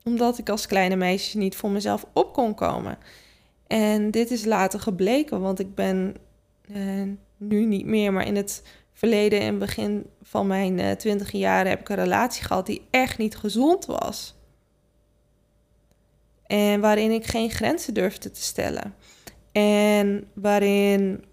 omdat 0.05 0.39
ik 0.39 0.49
als 0.49 0.67
kleine 0.67 0.97
meisje 0.97 1.39
niet 1.39 1.57
voor 1.57 1.71
mezelf 1.71 2.07
op 2.13 2.33
kon 2.33 2.55
komen. 2.55 2.99
En 3.67 4.11
dit 4.11 4.31
is 4.31 4.45
later 4.45 4.81
gebleken, 4.81 5.41
want 5.41 5.59
ik 5.59 5.75
ben 5.75 6.17
eh, 6.73 7.03
nu 7.37 7.65
niet 7.65 7.87
meer, 7.87 8.13
maar 8.13 8.27
in 8.27 8.37
het 8.37 8.63
verleden 8.93 9.41
en 9.41 9.59
begin 9.59 10.07
van 10.23 10.47
mijn 10.47 10.79
uh, 10.79 10.91
twintig 10.91 11.33
jaren 11.33 11.71
heb 11.71 11.81
ik 11.81 11.89
een 11.89 11.97
relatie 11.97 12.45
gehad 12.45 12.67
die 12.67 12.87
echt 12.91 13.19
niet 13.19 13.37
gezond 13.37 13.87
was. 13.87 14.35
En 16.47 16.81
waarin 16.81 17.11
ik 17.11 17.27
geen 17.27 17.51
grenzen 17.51 17.95
durfde 17.95 18.31
te 18.31 18.43
stellen. 18.43 18.95
En 19.53 20.29
waarin 20.33 21.25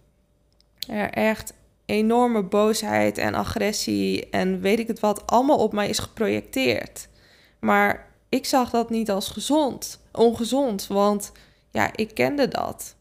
er 0.87 1.09
echt 1.09 1.53
enorme 1.89 2.43
boosheid 2.43 3.17
en 3.17 3.35
agressie 3.35 4.29
en 4.29 4.61
weet 4.61 4.79
ik 4.79 4.87
het 4.87 4.99
wat 4.99 5.27
allemaal 5.27 5.57
op 5.57 5.73
mij 5.73 5.89
is 5.89 5.99
geprojecteerd. 5.99 7.07
Maar 7.59 8.07
ik 8.29 8.45
zag 8.45 8.69
dat 8.69 8.89
niet 8.89 9.11
als 9.11 9.29
gezond, 9.29 9.99
ongezond, 10.11 10.87
want 10.87 11.31
ja, 11.71 11.89
ik 11.95 12.13
kende 12.13 12.47
dat. 12.47 12.95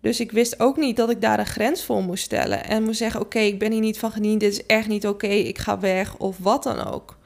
Dus 0.00 0.20
ik 0.20 0.32
wist 0.32 0.60
ook 0.60 0.76
niet 0.76 0.96
dat 0.96 1.10
ik 1.10 1.20
daar 1.20 1.38
een 1.38 1.46
grens 1.46 1.84
voor 1.84 2.02
moest 2.02 2.24
stellen 2.24 2.64
en 2.64 2.82
moest 2.82 2.98
zeggen: 2.98 3.20
Oké, 3.20 3.38
ik 3.38 3.58
ben 3.58 3.72
hier 3.72 3.80
niet 3.80 3.98
van 3.98 4.12
gediend, 4.12 4.40
dit 4.40 4.52
is 4.52 4.66
echt 4.66 4.88
niet 4.88 5.06
oké, 5.06 5.26
ik 5.26 5.58
ga 5.58 5.78
weg 5.78 6.16
of 6.16 6.38
wat 6.38 6.62
dan 6.62 6.84
ook. 6.84 7.16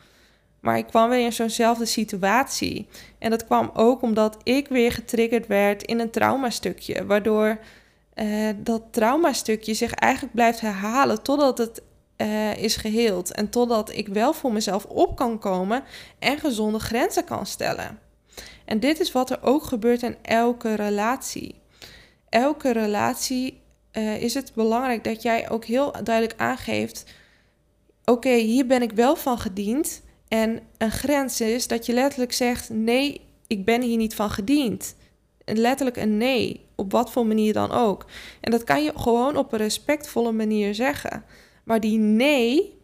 Maar 0.61 0.79
ik 0.79 0.87
kwam 0.87 1.09
weer 1.09 1.25
in 1.25 1.33
zo'nzelfde 1.33 1.85
situatie. 1.85 2.87
En 3.19 3.31
dat 3.31 3.45
kwam 3.45 3.71
ook 3.75 4.03
omdat 4.03 4.37
ik 4.43 4.69
weer 4.69 4.93
getriggerd 4.93 5.47
werd 5.47 5.83
in 5.83 6.01
een 6.01 6.11
traumastukje, 6.11 7.07
waardoor 7.07 7.59
uh, 8.17 8.51
dat 8.57 8.83
traumastukje 8.91 9.75
zich 9.75 9.93
eigenlijk 9.93 10.35
blijft 10.35 10.61
herhalen 10.61 11.23
totdat 11.23 11.59
het 11.59 11.83
uh, 12.17 12.57
is 12.57 12.77
geheeld. 12.77 13.33
En 13.33 13.51
totdat 13.51 13.93
ik 13.93 14.09
wel 14.09 14.33
voor 14.33 14.53
mezelf 14.53 14.85
op 14.85 15.17
kan 15.17 15.39
komen 15.39 15.85
en 16.19 16.39
gezonde 16.39 16.79
grenzen 16.79 17.25
kan 17.25 17.47
stellen. 17.47 17.99
En 18.65 18.81
dit 18.81 19.01
is 19.01 19.13
wat 19.13 19.31
er 19.31 19.43
ook 19.43 19.65
gebeurt 19.65 20.03
in 20.03 20.17
elke 20.23 20.75
relatie. 20.75 21.55
Elke 22.29 22.73
relatie 22.73 23.61
uh, 23.93 24.23
is 24.23 24.35
het 24.35 24.53
belangrijk 24.55 25.05
dat 25.05 25.23
jij 25.23 25.51
ook 25.51 25.65
heel 25.65 25.93
duidelijk 26.03 26.41
aangeeft: 26.41 27.05
oké, 28.05 28.35
hier 28.35 28.67
ben 28.67 28.83
ik 28.83 28.93
wel 28.93 29.17
van 29.17 29.39
gediend. 29.39 30.03
En 30.29 30.61
een 30.79 30.91
grens 30.91 31.41
is 31.41 31.67
dat 31.67 31.87
je 31.87 31.93
letterlijk 31.93 32.33
zegt: 32.33 32.71
nee, 32.71 33.21
ik 33.47 33.65
ben 33.65 33.83
hier 33.83 33.97
niet 33.97 34.15
van 34.15 34.31
gediend. 34.31 34.95
Letterlijk 35.55 35.97
een 35.97 36.17
nee, 36.17 36.67
op 36.75 36.93
wat 36.93 37.11
voor 37.11 37.27
manier 37.27 37.53
dan 37.53 37.71
ook. 37.71 38.07
En 38.41 38.51
dat 38.51 38.65
kan 38.65 38.85
je 38.85 38.93
gewoon 38.97 39.37
op 39.37 39.53
een 39.53 39.59
respectvolle 39.59 40.33
manier 40.33 40.75
zeggen. 40.75 41.25
Maar 41.65 41.81
die 41.81 41.99
nee 41.99 42.79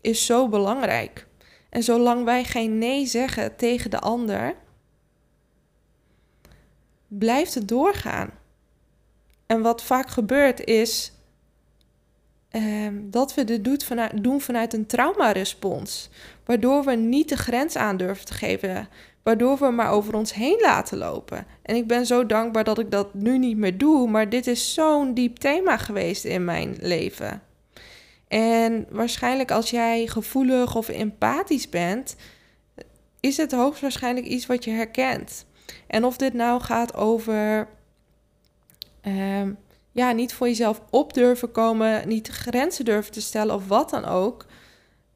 is 0.00 0.26
zo 0.26 0.48
belangrijk. 0.48 1.26
En 1.70 1.82
zolang 1.82 2.24
wij 2.24 2.44
geen 2.44 2.78
nee 2.78 3.06
zeggen 3.06 3.56
tegen 3.56 3.90
de 3.90 3.98
ander, 3.98 4.54
blijft 7.08 7.54
het 7.54 7.68
doorgaan. 7.68 8.30
En 9.46 9.62
wat 9.62 9.82
vaak 9.82 10.08
gebeurt 10.08 10.64
is 10.64 11.12
ehm, 12.48 13.10
dat 13.10 13.34
we 13.34 13.44
dit 13.44 13.64
doen 13.64 13.80
vanuit, 13.80 14.24
doen 14.24 14.40
vanuit 14.40 14.74
een 14.74 14.86
traumarespons. 14.86 16.10
Waardoor 16.44 16.84
we 16.84 16.94
niet 16.94 17.28
de 17.28 17.36
grens 17.36 17.76
aan 17.76 17.96
durven 17.96 18.26
te 18.26 18.34
geven. 18.34 18.88
Waardoor 19.22 19.58
we 19.58 19.70
maar 19.70 19.90
over 19.90 20.14
ons 20.14 20.34
heen 20.34 20.58
laten 20.60 20.98
lopen. 20.98 21.46
En 21.62 21.76
ik 21.76 21.86
ben 21.86 22.06
zo 22.06 22.26
dankbaar 22.26 22.64
dat 22.64 22.78
ik 22.78 22.90
dat 22.90 23.14
nu 23.14 23.38
niet 23.38 23.56
meer 23.56 23.78
doe. 23.78 24.08
Maar 24.08 24.28
dit 24.28 24.46
is 24.46 24.74
zo'n 24.74 25.14
diep 25.14 25.36
thema 25.36 25.76
geweest 25.76 26.24
in 26.24 26.44
mijn 26.44 26.76
leven. 26.80 27.42
En 28.28 28.86
waarschijnlijk 28.90 29.50
als 29.50 29.70
jij 29.70 30.06
gevoelig 30.06 30.76
of 30.76 30.88
empathisch 30.88 31.68
bent, 31.68 32.16
is 33.20 33.36
het 33.36 33.52
hoogstwaarschijnlijk 33.52 34.26
iets 34.26 34.46
wat 34.46 34.64
je 34.64 34.70
herkent. 34.70 35.46
En 35.86 36.04
of 36.04 36.16
dit 36.16 36.32
nou 36.32 36.60
gaat 36.60 36.94
over 36.94 37.68
um, 39.02 39.58
ja, 39.92 40.12
niet 40.12 40.34
voor 40.34 40.46
jezelf 40.46 40.82
op 40.90 41.14
durven 41.14 41.50
komen, 41.50 42.08
niet 42.08 42.28
grenzen 42.28 42.84
durven 42.84 43.12
te 43.12 43.20
stellen 43.20 43.54
of 43.54 43.68
wat 43.68 43.90
dan 43.90 44.04
ook. 44.04 44.46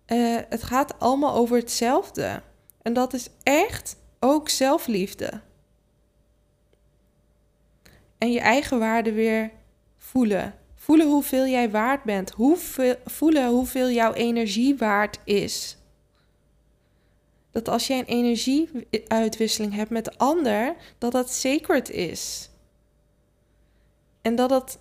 Uh, 0.07 0.37
het 0.49 0.63
gaat 0.63 0.99
allemaal 0.99 1.35
over 1.35 1.57
hetzelfde. 1.57 2.43
En 2.87 2.93
dat 2.93 3.15
is 3.15 3.29
echt 3.43 3.97
ook 4.21 4.49
zelfliefde. 4.49 5.41
En 8.19 8.33
je 8.33 8.41
eigen 8.41 8.79
waarde 8.79 9.13
weer 9.13 9.51
voelen. 9.97 10.55
Voelen 10.75 11.07
hoeveel 11.07 11.47
jij 11.47 11.71
waard 11.71 12.03
bent. 12.03 12.31
Hoeveel, 12.31 12.95
voelen 13.05 13.49
hoeveel 13.49 13.91
jouw 13.91 14.13
energie 14.13 14.77
waard 14.77 15.19
is. 15.25 15.77
Dat 17.51 17.69
als 17.69 17.87
jij 17.87 17.99
een 17.99 18.05
energieuitwisseling 18.05 19.75
hebt 19.75 19.91
met 19.91 20.05
de 20.05 20.17
ander, 20.17 20.77
dat 20.99 21.13
dat 21.13 21.31
sacred 21.31 21.91
is. 21.91 22.51
En 24.23 24.35
dat, 24.35 24.51
het, 24.51 24.79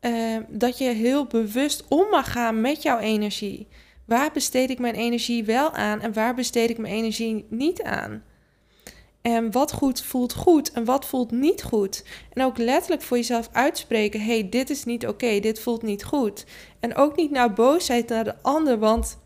uh, 0.00 0.38
dat 0.48 0.78
je 0.78 0.88
heel 0.88 1.24
bewust 1.26 1.84
om 1.88 2.08
mag 2.08 2.32
gaan 2.32 2.60
met 2.60 2.82
jouw 2.82 2.98
energie. 2.98 3.66
Waar 4.08 4.32
besteed 4.32 4.70
ik 4.70 4.78
mijn 4.78 4.94
energie 4.94 5.44
wel 5.44 5.72
aan 5.72 6.00
en 6.00 6.12
waar 6.12 6.34
besteed 6.34 6.70
ik 6.70 6.78
mijn 6.78 6.94
energie 6.94 7.46
niet 7.48 7.82
aan? 7.82 8.22
En 9.22 9.52
wat 9.52 9.72
goed 9.72 10.02
voelt 10.02 10.34
goed 10.34 10.72
en 10.72 10.84
wat 10.84 11.06
voelt 11.06 11.30
niet 11.30 11.62
goed. 11.62 12.04
En 12.32 12.44
ook 12.44 12.58
letterlijk 12.58 13.02
voor 13.02 13.16
jezelf 13.16 13.48
uitspreken: 13.52 14.20
hey, 14.20 14.48
dit 14.48 14.70
is 14.70 14.84
niet 14.84 15.06
oké, 15.06 15.40
dit 15.40 15.60
voelt 15.60 15.82
niet 15.82 16.04
goed. 16.04 16.46
En 16.80 16.94
ook 16.94 17.16
niet 17.16 17.30
naar 17.30 17.52
boosheid 17.52 18.08
naar 18.08 18.24
de 18.24 18.42
ander, 18.42 18.78
want 18.78 19.18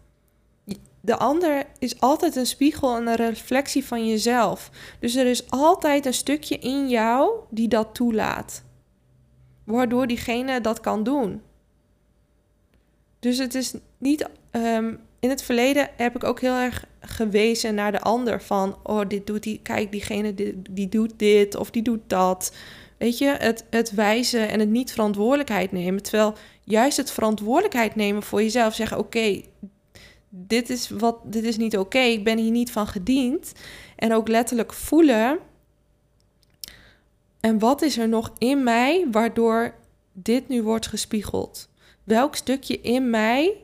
de 1.00 1.16
ander 1.16 1.66
is 1.78 2.00
altijd 2.00 2.36
een 2.36 2.46
spiegel 2.46 2.96
en 2.96 3.06
een 3.06 3.16
reflectie 3.16 3.84
van 3.84 4.08
jezelf. 4.08 4.70
Dus 5.00 5.14
er 5.14 5.26
is 5.26 5.50
altijd 5.50 6.06
een 6.06 6.14
stukje 6.14 6.58
in 6.58 6.88
jou 6.88 7.32
die 7.50 7.68
dat 7.68 7.94
toelaat, 7.94 8.64
waardoor 9.64 10.06
diegene 10.06 10.60
dat 10.60 10.80
kan 10.80 11.02
doen. 11.02 11.42
Dus 13.18 13.38
het 13.38 13.54
is 13.54 13.74
niet. 13.98 14.28
Um, 14.52 15.00
in 15.20 15.30
het 15.30 15.42
verleden 15.42 15.88
heb 15.96 16.16
ik 16.16 16.24
ook 16.24 16.40
heel 16.40 16.54
erg 16.54 16.86
gewezen 17.00 17.74
naar 17.74 17.92
de 17.92 18.00
ander 18.00 18.42
van, 18.42 18.76
oh, 18.82 19.00
dit 19.08 19.26
doet 19.26 19.42
die, 19.42 19.60
kijk, 19.62 19.92
diegene 19.92 20.34
die, 20.34 20.62
die 20.70 20.88
doet 20.88 21.12
dit 21.16 21.54
of 21.54 21.70
die 21.70 21.82
doet 21.82 22.00
dat. 22.06 22.54
Weet 22.98 23.18
je, 23.18 23.36
het, 23.38 23.64
het 23.70 23.90
wijzen 23.90 24.48
en 24.48 24.60
het 24.60 24.68
niet 24.68 24.92
verantwoordelijkheid 24.92 25.72
nemen. 25.72 26.02
Terwijl 26.02 26.34
juist 26.64 26.96
het 26.96 27.10
verantwoordelijkheid 27.10 27.94
nemen 27.94 28.22
voor 28.22 28.42
jezelf, 28.42 28.74
zeggen, 28.74 28.98
oké, 28.98 29.42
dit 30.28 30.70
is 30.70 30.88
wat, 30.88 31.18
dit 31.24 31.44
is 31.44 31.56
niet 31.56 31.78
oké, 31.78 31.98
ik 31.98 32.24
ben 32.24 32.38
hier 32.38 32.50
niet 32.50 32.70
van 32.70 32.86
gediend. 32.86 33.52
En 33.96 34.14
ook 34.14 34.28
letterlijk 34.28 34.72
voelen. 34.72 35.38
En 37.40 37.58
wat 37.58 37.82
is 37.82 37.98
er 37.98 38.08
nog 38.08 38.32
in 38.38 38.62
mij 38.62 39.06
waardoor 39.10 39.74
dit 40.12 40.48
nu 40.48 40.62
wordt 40.62 40.86
gespiegeld? 40.86 41.68
Welk 42.04 42.36
stukje 42.36 42.80
in 42.80 43.10
mij 43.10 43.56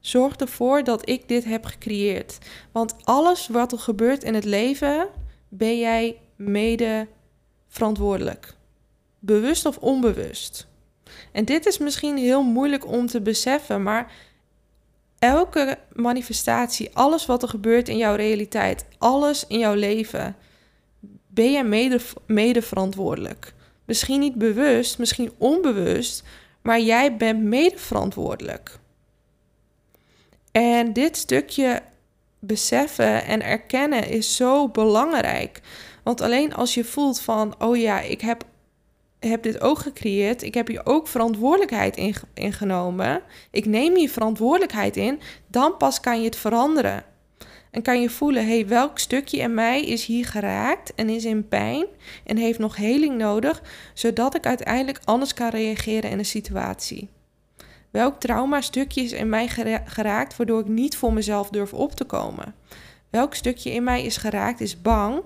Zorg 0.00 0.36
ervoor 0.36 0.84
dat 0.84 1.08
ik 1.08 1.28
dit 1.28 1.44
heb 1.44 1.64
gecreëerd. 1.64 2.38
Want 2.72 2.94
alles 3.04 3.48
wat 3.48 3.72
er 3.72 3.78
gebeurt 3.78 4.24
in 4.24 4.34
het 4.34 4.44
leven, 4.44 5.08
ben 5.48 5.78
jij 5.78 6.20
mede 6.36 7.06
verantwoordelijk. 7.68 8.54
Bewust 9.18 9.66
of 9.66 9.78
onbewust. 9.78 10.66
En 11.32 11.44
dit 11.44 11.66
is 11.66 11.78
misschien 11.78 12.16
heel 12.16 12.42
moeilijk 12.42 12.86
om 12.86 13.06
te 13.06 13.20
beseffen, 13.20 13.82
maar 13.82 14.12
elke 15.18 15.78
manifestatie, 15.92 16.90
alles 16.92 17.26
wat 17.26 17.42
er 17.42 17.48
gebeurt 17.48 17.88
in 17.88 17.96
jouw 17.96 18.14
realiteit, 18.14 18.84
alles 18.98 19.46
in 19.46 19.58
jouw 19.58 19.74
leven, 19.74 20.36
ben 21.26 21.52
je 21.52 21.64
mede, 21.64 22.00
mede 22.26 22.62
verantwoordelijk. 22.62 23.54
Misschien 23.84 24.20
niet 24.20 24.34
bewust, 24.34 24.98
misschien 24.98 25.32
onbewust, 25.38 26.22
maar 26.62 26.80
jij 26.80 27.16
bent 27.16 27.42
mede 27.42 27.78
verantwoordelijk. 27.78 28.79
En 30.52 30.92
dit 30.92 31.16
stukje 31.16 31.82
beseffen 32.38 33.24
en 33.24 33.42
erkennen 33.42 34.08
is 34.08 34.36
zo 34.36 34.68
belangrijk. 34.68 35.60
Want 36.02 36.20
alleen 36.20 36.54
als 36.54 36.74
je 36.74 36.84
voelt 36.84 37.20
van, 37.20 37.54
oh 37.58 37.76
ja, 37.76 38.00
ik 38.00 38.20
heb, 38.20 38.44
heb 39.18 39.42
dit 39.42 39.60
ook 39.60 39.78
gecreëerd, 39.78 40.42
ik 40.42 40.54
heb 40.54 40.66
hier 40.66 40.86
ook 40.86 41.08
verantwoordelijkheid 41.08 41.96
in, 41.96 42.14
in 42.34 42.52
genomen, 42.52 43.22
ik 43.50 43.66
neem 43.66 43.96
hier 43.96 44.10
verantwoordelijkheid 44.10 44.96
in, 44.96 45.20
dan 45.46 45.76
pas 45.76 46.00
kan 46.00 46.18
je 46.18 46.24
het 46.24 46.36
veranderen. 46.36 47.04
En 47.70 47.82
kan 47.82 48.00
je 48.00 48.10
voelen, 48.10 48.46
hey, 48.46 48.66
welk 48.66 48.98
stukje 48.98 49.38
in 49.38 49.54
mij 49.54 49.84
is 49.84 50.04
hier 50.04 50.26
geraakt 50.26 50.94
en 50.94 51.08
is 51.08 51.24
in 51.24 51.48
pijn 51.48 51.86
en 52.24 52.36
heeft 52.36 52.58
nog 52.58 52.76
heling 52.76 53.16
nodig, 53.16 53.62
zodat 53.94 54.34
ik 54.34 54.46
uiteindelijk 54.46 55.00
anders 55.04 55.34
kan 55.34 55.48
reageren 55.48 56.10
in 56.10 56.18
een 56.18 56.24
situatie. 56.24 57.08
Welk 57.90 58.20
trauma-stukje 58.20 59.02
is 59.02 59.12
in 59.12 59.28
mij 59.28 59.48
geraakt 59.84 60.36
waardoor 60.36 60.60
ik 60.60 60.68
niet 60.68 60.96
voor 60.96 61.12
mezelf 61.12 61.48
durf 61.48 61.74
op 61.74 61.94
te 61.94 62.04
komen? 62.04 62.54
Welk 63.10 63.34
stukje 63.34 63.70
in 63.70 63.84
mij 63.84 64.04
is 64.04 64.16
geraakt, 64.16 64.60
is 64.60 64.82
bang? 64.82 65.22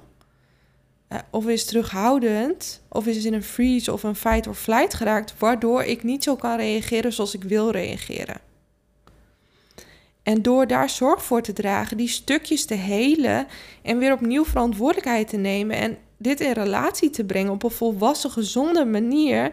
Uh, 1.08 1.18
of 1.30 1.46
is 1.46 1.64
terughoudend? 1.64 2.82
Of 2.88 3.06
is 3.06 3.24
in 3.24 3.34
een 3.34 3.42
freeze 3.42 3.92
of 3.92 4.02
een 4.02 4.14
fight 4.14 4.46
or 4.46 4.54
flight 4.54 4.94
geraakt, 4.94 5.38
waardoor 5.38 5.82
ik 5.82 6.02
niet 6.02 6.22
zo 6.22 6.36
kan 6.36 6.56
reageren 6.56 7.12
zoals 7.12 7.34
ik 7.34 7.42
wil 7.42 7.70
reageren? 7.70 8.40
En 10.22 10.42
door 10.42 10.66
daar 10.66 10.90
zorg 10.90 11.24
voor 11.24 11.42
te 11.42 11.52
dragen, 11.52 11.96
die 11.96 12.08
stukjes 12.08 12.64
te 12.64 12.74
helen 12.74 13.46
en 13.82 13.98
weer 13.98 14.12
opnieuw 14.12 14.44
verantwoordelijkheid 14.44 15.28
te 15.28 15.36
nemen 15.36 15.76
en 15.76 15.98
dit 16.16 16.40
in 16.40 16.52
relatie 16.52 17.10
te 17.10 17.24
brengen 17.24 17.52
op 17.52 17.62
een 17.62 17.70
volwassen, 17.70 18.30
gezonde 18.30 18.84
manier, 18.84 19.52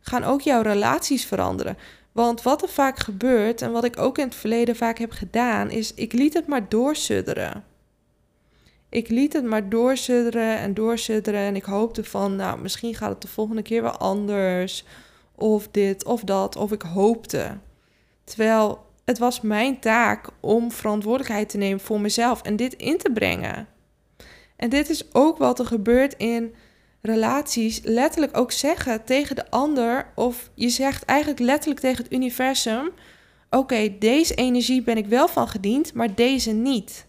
gaan 0.00 0.24
ook 0.24 0.40
jouw 0.40 0.62
relaties 0.62 1.24
veranderen. 1.24 1.76
Want 2.20 2.42
wat 2.42 2.62
er 2.62 2.68
vaak 2.68 2.98
gebeurt 2.98 3.62
en 3.62 3.72
wat 3.72 3.84
ik 3.84 3.98
ook 3.98 4.18
in 4.18 4.24
het 4.24 4.34
verleden 4.34 4.76
vaak 4.76 4.98
heb 4.98 5.10
gedaan, 5.10 5.70
is 5.70 5.94
ik 5.94 6.12
liet 6.12 6.34
het 6.34 6.46
maar 6.46 6.68
doorsudderen. 6.68 7.64
Ik 8.88 9.08
liet 9.08 9.32
het 9.32 9.44
maar 9.44 9.68
doorsudderen 9.68 10.58
en 10.58 10.74
doorsudderen 10.74 11.40
en 11.40 11.56
ik 11.56 11.64
hoopte 11.64 12.04
van, 12.04 12.36
nou, 12.36 12.60
misschien 12.60 12.94
gaat 12.94 13.08
het 13.10 13.22
de 13.22 13.28
volgende 13.28 13.62
keer 13.62 13.82
wel 13.82 13.96
anders. 13.96 14.84
Of 15.34 15.68
dit 15.68 16.04
of 16.04 16.24
dat, 16.24 16.56
of 16.56 16.72
ik 16.72 16.82
hoopte. 16.82 17.58
Terwijl 18.24 18.86
het 19.04 19.18
was 19.18 19.40
mijn 19.40 19.78
taak 19.78 20.28
om 20.40 20.72
verantwoordelijkheid 20.72 21.48
te 21.48 21.56
nemen 21.56 21.80
voor 21.80 22.00
mezelf 22.00 22.42
en 22.42 22.56
dit 22.56 22.74
in 22.74 22.98
te 22.98 23.10
brengen. 23.12 23.68
En 24.56 24.68
dit 24.68 24.88
is 24.88 25.14
ook 25.14 25.38
wat 25.38 25.58
er 25.58 25.66
gebeurt 25.66 26.14
in 26.16 26.54
relaties 27.02 27.80
letterlijk 27.82 28.36
ook 28.36 28.52
zeggen 28.52 29.04
tegen 29.04 29.36
de 29.36 29.50
ander, 29.50 30.12
of 30.14 30.50
je 30.54 30.68
zegt 30.68 31.04
eigenlijk 31.04 31.40
letterlijk 31.40 31.80
tegen 31.80 32.04
het 32.04 32.12
universum: 32.12 32.90
Oké, 33.50 33.98
deze 33.98 34.34
energie 34.34 34.82
ben 34.82 34.96
ik 34.96 35.06
wel 35.06 35.28
van 35.28 35.48
gediend, 35.48 35.94
maar 35.94 36.14
deze 36.14 36.50
niet. 36.50 37.06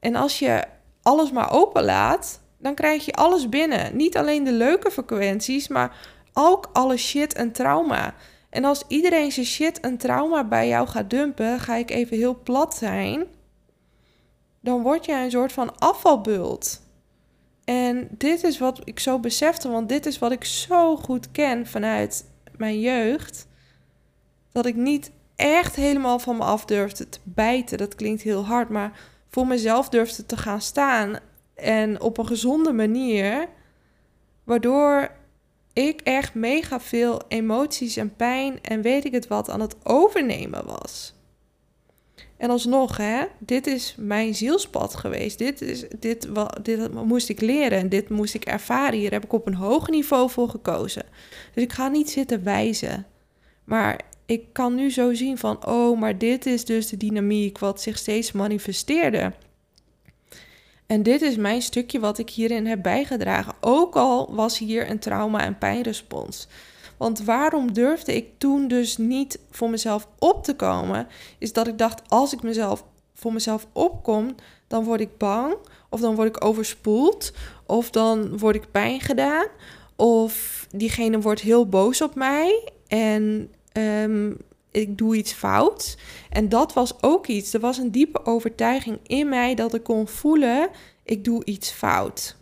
En 0.00 0.14
als 0.14 0.38
je 0.38 0.64
alles 1.02 1.30
maar 1.30 1.52
openlaat, 1.52 2.40
dan 2.58 2.74
krijg 2.74 3.04
je 3.04 3.12
alles 3.12 3.48
binnen. 3.48 3.96
Niet 3.96 4.16
alleen 4.16 4.44
de 4.44 4.52
leuke 4.52 4.90
frequenties, 4.90 5.68
maar 5.68 5.96
ook 6.32 6.70
alle 6.72 6.96
shit 6.96 7.34
en 7.34 7.52
trauma. 7.52 8.14
En 8.50 8.64
als 8.64 8.84
iedereen 8.88 9.32
zijn 9.32 9.46
shit 9.46 9.80
en 9.80 9.96
trauma 9.96 10.44
bij 10.44 10.68
jou 10.68 10.88
gaat 10.88 11.10
dumpen, 11.10 11.60
ga 11.60 11.74
ik 11.74 11.90
even 11.90 12.16
heel 12.16 12.40
plat 12.42 12.74
zijn, 12.74 13.26
dan 14.60 14.82
word 14.82 15.04
je 15.04 15.12
een 15.12 15.30
soort 15.30 15.52
van 15.52 15.78
afvalbult. 15.78 16.80
En 17.68 18.08
dit 18.10 18.42
is 18.42 18.58
wat 18.58 18.80
ik 18.84 18.98
zo 18.98 19.18
besefte, 19.18 19.68
want 19.70 19.88
dit 19.88 20.06
is 20.06 20.18
wat 20.18 20.32
ik 20.32 20.44
zo 20.44 20.96
goed 20.96 21.30
ken 21.30 21.66
vanuit 21.66 22.24
mijn 22.56 22.80
jeugd. 22.80 23.46
Dat 24.52 24.66
ik 24.66 24.74
niet 24.74 25.10
echt 25.36 25.76
helemaal 25.76 26.18
van 26.18 26.36
me 26.36 26.42
af 26.42 26.64
durfde 26.64 27.08
te 27.08 27.18
bijten. 27.22 27.78
Dat 27.78 27.94
klinkt 27.94 28.22
heel 28.22 28.44
hard, 28.46 28.68
maar 28.68 29.00
voor 29.28 29.46
mezelf 29.46 29.88
durfde 29.88 30.26
te 30.26 30.36
gaan 30.36 30.60
staan. 30.60 31.18
En 31.54 32.00
op 32.00 32.18
een 32.18 32.26
gezonde 32.26 32.72
manier. 32.72 33.48
Waardoor 34.44 35.10
ik 35.72 36.00
echt 36.00 36.34
mega 36.34 36.80
veel 36.80 37.20
emoties 37.28 37.96
en 37.96 38.16
pijn 38.16 38.62
en 38.62 38.82
weet 38.82 39.04
ik 39.04 39.12
het 39.12 39.26
wat 39.26 39.50
aan 39.50 39.60
het 39.60 39.76
overnemen 39.82 40.66
was. 40.66 41.14
En 42.38 42.50
alsnog, 42.50 42.96
hè, 42.96 43.24
dit 43.38 43.66
is 43.66 43.94
mijn 43.98 44.34
zielspad 44.34 44.94
geweest. 44.94 45.38
Dit, 45.38 45.60
is, 45.60 45.84
dit, 45.98 46.26
wat, 46.26 46.58
dit 46.62 46.92
moest 46.92 47.28
ik 47.28 47.40
leren 47.40 47.78
en 47.78 47.88
dit 47.88 48.08
moest 48.08 48.34
ik 48.34 48.44
ervaren. 48.44 48.98
Hier 48.98 49.10
heb 49.10 49.24
ik 49.24 49.32
op 49.32 49.46
een 49.46 49.54
hoog 49.54 49.88
niveau 49.88 50.30
voor 50.30 50.48
gekozen. 50.48 51.02
Dus 51.54 51.62
ik 51.62 51.72
ga 51.72 51.88
niet 51.88 52.10
zitten 52.10 52.44
wijzen. 52.44 53.06
Maar 53.64 54.00
ik 54.26 54.52
kan 54.52 54.74
nu 54.74 54.90
zo 54.90 55.14
zien 55.14 55.38
van, 55.38 55.66
oh, 55.66 56.00
maar 56.00 56.18
dit 56.18 56.46
is 56.46 56.64
dus 56.64 56.88
de 56.88 56.96
dynamiek 56.96 57.58
wat 57.58 57.82
zich 57.82 57.98
steeds 57.98 58.32
manifesteerde. 58.32 59.32
En 60.86 61.02
dit 61.02 61.22
is 61.22 61.36
mijn 61.36 61.62
stukje 61.62 62.00
wat 62.00 62.18
ik 62.18 62.30
hierin 62.30 62.66
heb 62.66 62.82
bijgedragen. 62.82 63.54
Ook 63.60 63.96
al 63.96 64.34
was 64.34 64.58
hier 64.58 64.90
een 64.90 64.98
trauma- 64.98 65.44
en 65.44 65.58
pijnrespons. 65.58 66.48
Want 66.98 67.24
waarom 67.24 67.72
durfde 67.72 68.16
ik 68.16 68.26
toen 68.38 68.68
dus 68.68 68.96
niet 68.96 69.38
voor 69.50 69.70
mezelf 69.70 70.08
op 70.18 70.44
te 70.44 70.56
komen? 70.56 71.06
Is 71.38 71.52
dat 71.52 71.66
ik 71.66 71.78
dacht, 71.78 72.02
als 72.08 72.32
ik 72.32 72.42
mezelf 72.42 72.84
voor 73.14 73.32
mezelf 73.32 73.66
opkom, 73.72 74.34
dan 74.66 74.84
word 74.84 75.00
ik 75.00 75.16
bang. 75.16 75.56
Of 75.90 76.00
dan 76.00 76.14
word 76.14 76.28
ik 76.28 76.44
overspoeld. 76.44 77.32
Of 77.66 77.90
dan 77.90 78.38
word 78.38 78.54
ik 78.54 78.70
pijn 78.70 79.00
gedaan. 79.00 79.46
Of 79.96 80.66
diegene 80.70 81.20
wordt 81.20 81.40
heel 81.40 81.68
boos 81.68 82.02
op 82.02 82.14
mij. 82.14 82.68
En 82.86 83.52
um, 83.72 84.36
ik 84.70 84.98
doe 84.98 85.16
iets 85.16 85.32
fout. 85.32 85.96
En 86.30 86.48
dat 86.48 86.72
was 86.72 87.02
ook 87.02 87.26
iets. 87.26 87.54
Er 87.54 87.60
was 87.60 87.78
een 87.78 87.90
diepe 87.90 88.24
overtuiging 88.24 88.98
in 89.02 89.28
mij 89.28 89.54
dat 89.54 89.74
ik 89.74 89.82
kon 89.82 90.08
voelen: 90.08 90.68
ik 91.04 91.24
doe 91.24 91.44
iets 91.44 91.70
fout. 91.70 92.36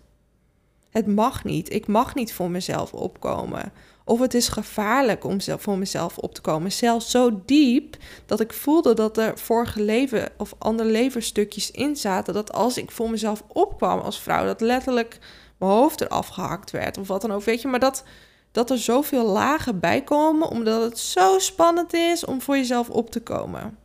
Het 0.90 1.06
mag 1.06 1.44
niet. 1.44 1.72
Ik 1.72 1.86
mag 1.86 2.14
niet 2.14 2.32
voor 2.32 2.50
mezelf 2.50 2.92
opkomen. 2.92 3.72
Of 4.08 4.20
het 4.20 4.34
is 4.34 4.48
gevaarlijk 4.48 5.24
om 5.24 5.38
voor 5.40 5.78
mezelf 5.78 6.18
op 6.18 6.34
te 6.34 6.40
komen. 6.40 6.72
Zelfs 6.72 7.10
zo 7.10 7.40
diep 7.44 7.96
dat 8.26 8.40
ik 8.40 8.52
voelde 8.52 8.94
dat 8.94 9.18
er 9.18 9.38
vorige 9.38 9.82
leven 9.82 10.28
of 10.36 10.54
andere 10.58 10.90
levensstukjes 10.90 11.70
in 11.70 11.96
zaten. 11.96 12.34
Dat 12.34 12.52
als 12.52 12.76
ik 12.76 12.90
voor 12.90 13.10
mezelf 13.10 13.42
opkwam 13.52 14.00
als 14.00 14.20
vrouw, 14.20 14.44
dat 14.44 14.60
letterlijk 14.60 15.18
mijn 15.58 15.72
hoofd 15.72 16.00
eraf 16.00 16.28
gehakt 16.28 16.70
werd. 16.70 16.98
Of 16.98 17.08
wat 17.08 17.20
dan 17.20 17.32
ook. 17.32 17.42
Weet 17.42 17.62
je, 17.62 17.68
maar 17.68 17.80
dat, 17.80 18.04
dat 18.52 18.70
er 18.70 18.78
zoveel 18.78 19.26
lagen 19.26 19.80
bij 19.80 20.02
komen, 20.02 20.48
omdat 20.48 20.82
het 20.82 20.98
zo 20.98 21.38
spannend 21.38 21.94
is 21.94 22.24
om 22.24 22.40
voor 22.40 22.56
jezelf 22.56 22.90
op 22.90 23.10
te 23.10 23.20
komen. 23.20 23.78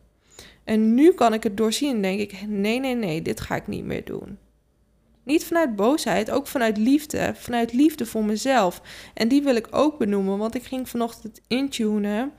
En 0.63 0.93
nu 0.93 1.13
kan 1.13 1.33
ik 1.33 1.43
het 1.43 1.57
doorzien 1.57 1.95
en 1.95 2.01
denk 2.01 2.19
ik: 2.19 2.47
nee, 2.47 2.79
nee, 2.79 2.95
nee, 2.95 3.21
dit 3.21 3.41
ga 3.41 3.55
ik 3.55 3.67
niet 3.67 3.85
meer 3.85 4.05
doen. 4.05 4.37
Niet 5.23 5.45
vanuit 5.45 5.75
boosheid, 5.75 6.31
ook 6.31 6.47
vanuit 6.47 6.77
liefde. 6.77 7.33
Vanuit 7.35 7.73
liefde 7.73 8.05
voor 8.05 8.23
mezelf. 8.25 8.81
En 9.13 9.27
die 9.27 9.43
wil 9.43 9.55
ik 9.55 9.67
ook 9.71 9.97
benoemen, 9.97 10.37
want 10.37 10.55
ik 10.55 10.63
ging 10.63 10.89
vanochtend 10.89 11.41
intunen 11.47 12.31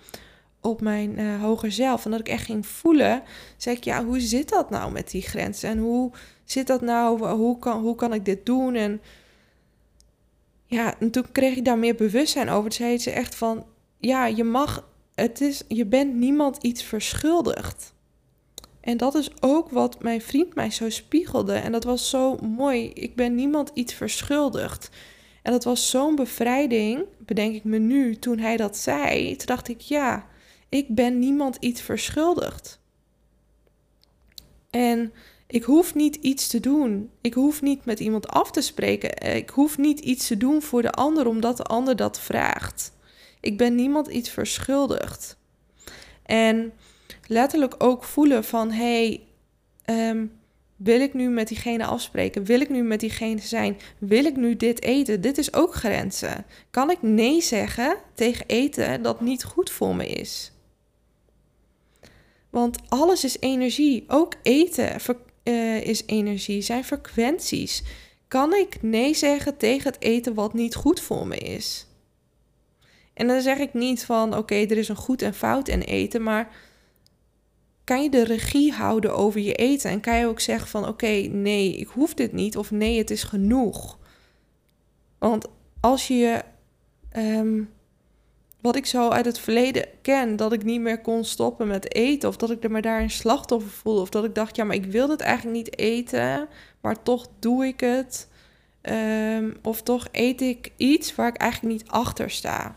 op 0.61 0.81
mijn 0.81 1.19
uh, 1.19 1.41
hoger 1.41 1.73
zelf. 1.73 2.05
En 2.05 2.11
dat 2.11 2.21
ik 2.21 2.29
echt 2.29 2.45
ging 2.45 2.67
voelen, 2.67 3.23
zeg 3.57 3.77
ik, 3.77 3.85
ja, 3.85 4.05
hoe 4.05 4.21
zit 4.21 4.49
dat 4.49 4.71
nou 4.71 4.93
met 4.93 5.11
die 5.11 5.23
grenzen? 5.23 5.69
En 5.69 5.79
hoe 5.79 6.11
zit 6.45 6.67
dat 6.67 6.81
nou? 6.81 7.27
Hoe 7.31 7.59
kan, 7.59 7.81
hoe 7.81 7.95
kan 7.95 8.15
ik 8.15 8.25
dit 8.25 8.47
doen? 8.47 8.75
En 8.75 9.01
ja, 10.67 10.99
en 10.99 11.11
toen 11.11 11.33
kreeg 11.33 11.57
ik 11.57 11.65
daar 11.65 11.79
meer 11.79 11.95
bewustzijn 11.95 12.49
over. 12.49 12.71
Toen 12.71 12.87
zei 12.87 12.99
ze 12.99 13.11
echt 13.11 13.35
van, 13.35 13.67
ja, 13.99 14.27
je 14.27 14.45
mag, 14.45 14.89
het 15.15 15.41
is, 15.41 15.63
je 15.69 15.87
bent 15.87 16.15
niemand 16.15 16.57
iets 16.63 16.83
verschuldigd. 16.83 17.95
En 18.83 18.97
dat 18.97 19.15
is 19.15 19.31
ook 19.41 19.71
wat 19.71 20.03
mijn 20.03 20.21
vriend 20.21 20.55
mij 20.55 20.71
zo 20.71 20.91
spiegelde. 20.91 21.55
En 21.55 21.73
dat 21.73 21.85
was 21.85 22.11
zo 22.11 22.37
mooi. 22.37 22.91
Ik 22.95 23.17
ben 23.17 23.35
niemand 23.35 23.71
iets 23.75 23.95
verschuldigd. 23.95 24.91
En 25.43 25.53
dat 25.53 25.65
was 25.65 25.91
zo'n 25.91 26.15
bevrijding, 26.15 27.05
bedenk 27.19 27.55
ik 27.55 27.65
me 27.65 27.79
nu, 27.79 28.17
toen 28.17 28.39
hij 28.39 28.57
dat 28.57 28.77
zei. 28.77 29.37
Dacht 29.37 29.69
ik, 29.69 29.81
ja, 29.81 30.27
ik 30.69 30.89
ben 30.89 31.19
niemand 31.19 31.57
iets 31.61 31.81
verschuldigd. 31.81 32.81
En 34.71 35.13
ik 35.47 35.63
hoef 35.63 35.95
niet 35.95 36.17
iets 36.17 36.47
te 36.47 36.61
doen. 36.61 37.11
Ik 37.21 37.35
hoef 37.35 37.63
niet 37.63 37.85
met 37.85 38.01
iemand 38.01 38.29
af 38.29 38.51
te 38.51 38.61
spreken. 38.61 39.37
Ik 39.37 39.51
hoef 39.51 39.79
niet 39.79 40.01
iets 40.01 40.27
te 40.27 40.37
doen 40.37 40.63
voor 40.63 40.83
de 40.83 40.93
ander 40.93 41.27
omdat 41.27 41.57
de 41.57 41.65
ander 41.65 41.97
dat 41.97 42.21
vraagt. 42.21 42.93
Ik 43.41 43.59
ben 43.59 43.75
niemand 43.75 44.07
iets 44.07 44.31
verschuldigd. 44.31 45.37
En 46.23 46.73
letterlijk 47.27 47.75
ook 47.79 48.05
voelen 48.05 48.45
van 48.45 48.71
hé, 48.71 49.07
hey, 49.07 49.21
ehm, 49.85 50.27
Wil 50.83 51.01
ik 51.01 51.15
nu 51.15 51.29
met 51.29 51.49
diegene 51.49 51.85
afspreken? 51.85 52.45
Wil 52.45 52.61
ik 52.61 52.69
nu 52.69 52.83
met 52.83 53.01
diegene 53.01 53.41
zijn? 53.41 53.79
Wil 53.99 54.25
ik 54.25 54.37
nu 54.37 54.57
dit 54.57 54.83
eten? 54.83 55.21
Dit 55.21 55.39
is 55.39 55.55
ook 55.55 55.75
grenzen. 55.75 56.45
Kan 56.71 56.91
ik 56.91 57.03
nee 57.03 57.41
zeggen 57.41 57.97
tegen 58.15 58.47
eten 58.47 59.03
dat 59.03 59.21
niet 59.21 59.45
goed 59.45 59.71
voor 59.71 59.97
me 59.97 60.07
is? 60.07 60.53
Want 62.51 62.79
alles 62.89 63.25
is 63.25 63.37
energie. 63.41 64.05
Ook 64.09 64.35
eten 64.43 64.97
uh, 65.45 65.81
is 65.81 66.03
energie, 66.07 66.61
zijn 66.61 66.85
frequenties. 66.85 67.83
Kan 68.29 68.55
ik 68.55 68.83
nee 68.83 69.15
zeggen 69.15 69.57
tegen 69.57 69.93
het 69.93 70.03
eten 70.03 70.35
wat 70.35 70.55
niet 70.55 70.75
goed 70.75 71.01
voor 71.01 71.27
me 71.27 71.37
is? 71.37 71.87
En 73.15 73.27
dan 73.27 73.41
zeg 73.41 73.59
ik 73.59 73.75
niet 73.75 74.05
van 74.05 74.37
oké, 74.37 74.55
er 74.55 74.79
is 74.79 74.89
een 74.89 74.97
goed 74.97 75.23
en 75.23 75.35
fout 75.35 75.69
in 75.69 75.81
eten, 75.81 76.23
maar 76.23 76.49
kan 77.85 78.03
je 78.03 78.11
de 78.11 78.25
regie 78.25 78.73
houden 78.73 79.17
over 79.17 79.41
je 79.41 79.55
eten 79.55 79.91
en 79.91 80.01
kan 80.01 80.17
je 80.17 80.27
ook 80.27 80.41
zeggen 80.41 80.69
van 80.69 80.89
oké, 80.89 81.13
nee, 81.31 81.77
ik 81.77 81.89
hoef 81.89 82.15
dit 82.15 82.33
niet 82.33 82.57
of 82.57 82.71
nee, 82.71 82.99
het 82.99 83.11
is 83.11 83.23
genoeg. 83.23 83.99
Want 85.19 85.47
als 85.81 86.09
je, 86.09 86.43
um, 87.17 87.71
wat 88.61 88.77
ik 88.77 88.87
zo 88.87 89.09
uit 89.09 89.25
het 89.25 89.39
verleden 89.39 89.87
ken, 90.03 90.37
dat 90.37 90.53
ik 90.53 90.65
niet 90.65 90.81
meer 90.81 91.01
kon 91.01 91.25
stoppen 91.25 91.67
met 91.67 91.95
eten 91.95 92.29
of 92.29 92.37
dat 92.37 92.51
ik 92.51 92.65
er 92.65 92.71
maar 92.71 92.83
daar 92.83 93.01
een 93.01 93.11
slachtoffer 93.11 93.71
voelde 93.71 94.01
of 94.01 94.11
dat 94.11 94.25
ik 94.25 94.35
dacht, 94.35 94.57
ja, 94.57 94.65
maar 94.65 94.77
ik 94.77 94.85
wil 94.85 95.09
het 95.09 95.21
eigenlijk 95.21 95.57
niet 95.57 95.79
eten, 95.79 96.49
maar 96.81 97.03
toch 97.03 97.27
doe 97.39 97.67
ik 97.67 97.81
het. 97.81 98.31
Um, 98.83 99.57
of 99.63 99.83
toch 99.83 100.09
eet 100.13 100.41
ik 100.41 100.73
iets 100.77 101.15
waar 101.15 101.29
ik 101.29 101.37
eigenlijk 101.37 101.73
niet 101.73 101.89
achter 101.91 102.31
sta. 102.31 102.77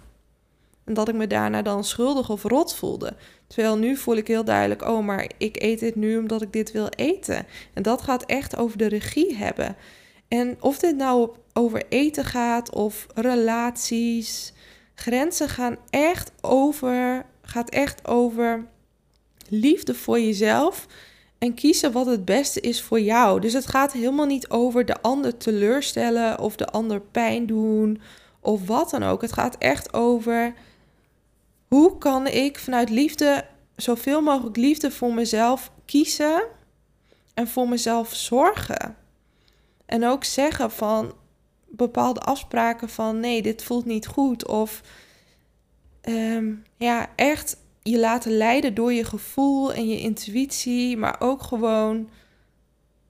En 0.83 0.93
dat 0.93 1.07
ik 1.07 1.15
me 1.15 1.27
daarna 1.27 1.61
dan 1.61 1.83
schuldig 1.83 2.29
of 2.29 2.43
rot 2.43 2.75
voelde. 2.75 3.15
Terwijl 3.55 3.77
nu 3.77 3.95
voel 3.95 4.15
ik 4.15 4.27
heel 4.27 4.43
duidelijk, 4.43 4.81
oh, 4.81 5.05
maar 5.05 5.29
ik 5.37 5.61
eet 5.61 5.79
dit 5.79 5.95
nu 5.95 6.17
omdat 6.17 6.41
ik 6.41 6.53
dit 6.53 6.71
wil 6.71 6.87
eten. 6.89 7.45
En 7.73 7.83
dat 7.83 8.01
gaat 8.01 8.25
echt 8.25 8.57
over 8.57 8.77
de 8.77 8.87
regie 8.87 9.35
hebben. 9.35 9.75
En 10.27 10.57
of 10.59 10.79
dit 10.79 10.95
nou 10.95 11.29
over 11.53 11.83
eten 11.89 12.25
gaat 12.25 12.73
of 12.73 13.07
relaties, 13.13 14.53
grenzen 14.95 15.49
gaan 15.49 15.77
echt 15.89 16.31
over, 16.41 17.25
gaat 17.41 17.69
echt 17.69 18.07
over 18.07 18.65
liefde 19.49 19.93
voor 19.93 20.19
jezelf 20.19 20.87
en 21.37 21.53
kiezen 21.53 21.91
wat 21.91 22.05
het 22.05 22.25
beste 22.25 22.59
is 22.59 22.81
voor 22.81 22.99
jou. 22.99 23.39
Dus 23.39 23.53
het 23.53 23.67
gaat 23.67 23.93
helemaal 23.93 24.25
niet 24.25 24.49
over 24.49 24.85
de 24.85 25.01
ander 25.01 25.37
teleurstellen 25.37 26.39
of 26.39 26.55
de 26.55 26.67
ander 26.67 27.01
pijn 27.01 27.45
doen 27.45 28.01
of 28.39 28.67
wat 28.67 28.89
dan 28.89 29.03
ook. 29.03 29.21
Het 29.21 29.33
gaat 29.33 29.55
echt 29.57 29.93
over 29.93 30.53
hoe 31.67 31.97
kan 31.97 32.27
ik 32.27 32.59
vanuit 32.59 32.89
liefde 32.89 33.45
zoveel 33.75 34.21
mogelijk 34.21 34.57
liefde 34.57 34.91
voor 34.91 35.13
mezelf 35.13 35.71
kiezen 35.85 36.43
en 37.33 37.47
voor 37.47 37.69
mezelf 37.69 38.13
zorgen? 38.13 38.95
En 39.85 40.05
ook 40.05 40.23
zeggen 40.23 40.71
van 40.71 41.13
bepaalde 41.67 42.19
afspraken 42.19 42.89
van 42.89 43.19
nee, 43.19 43.41
dit 43.41 43.63
voelt 43.63 43.85
niet 43.85 44.07
goed. 44.07 44.47
Of 44.47 44.81
ehm, 46.01 46.53
ja, 46.77 47.09
echt 47.15 47.57
je 47.81 47.99
laten 47.99 48.37
leiden 48.37 48.73
door 48.73 48.93
je 48.93 49.03
gevoel 49.03 49.73
en 49.73 49.87
je 49.87 49.99
intuïtie, 49.99 50.97
maar 50.97 51.15
ook 51.19 51.43
gewoon, 51.43 52.09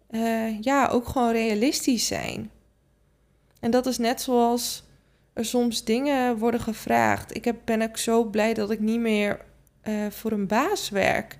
uh, 0.09 0.61
ja, 0.61 0.87
ook 0.87 1.07
gewoon 1.07 1.31
realistisch 1.31 2.07
zijn. 2.07 2.51
En 3.59 3.71
dat 3.71 3.85
is 3.85 3.97
net 3.97 4.21
zoals 4.21 4.83
er 5.35 5.45
soms 5.45 5.83
dingen 5.83 6.37
worden 6.37 6.59
gevraagd. 6.59 7.35
Ik 7.35 7.45
heb, 7.45 7.55
ben 7.65 7.81
ook 7.81 7.97
zo 7.97 8.23
blij 8.23 8.53
dat 8.53 8.71
ik 8.71 8.79
niet 8.79 8.99
meer 8.99 9.39
uh, 9.83 10.05
voor 10.09 10.31
een 10.31 10.47
baas 10.47 10.89
werk. 10.89 11.37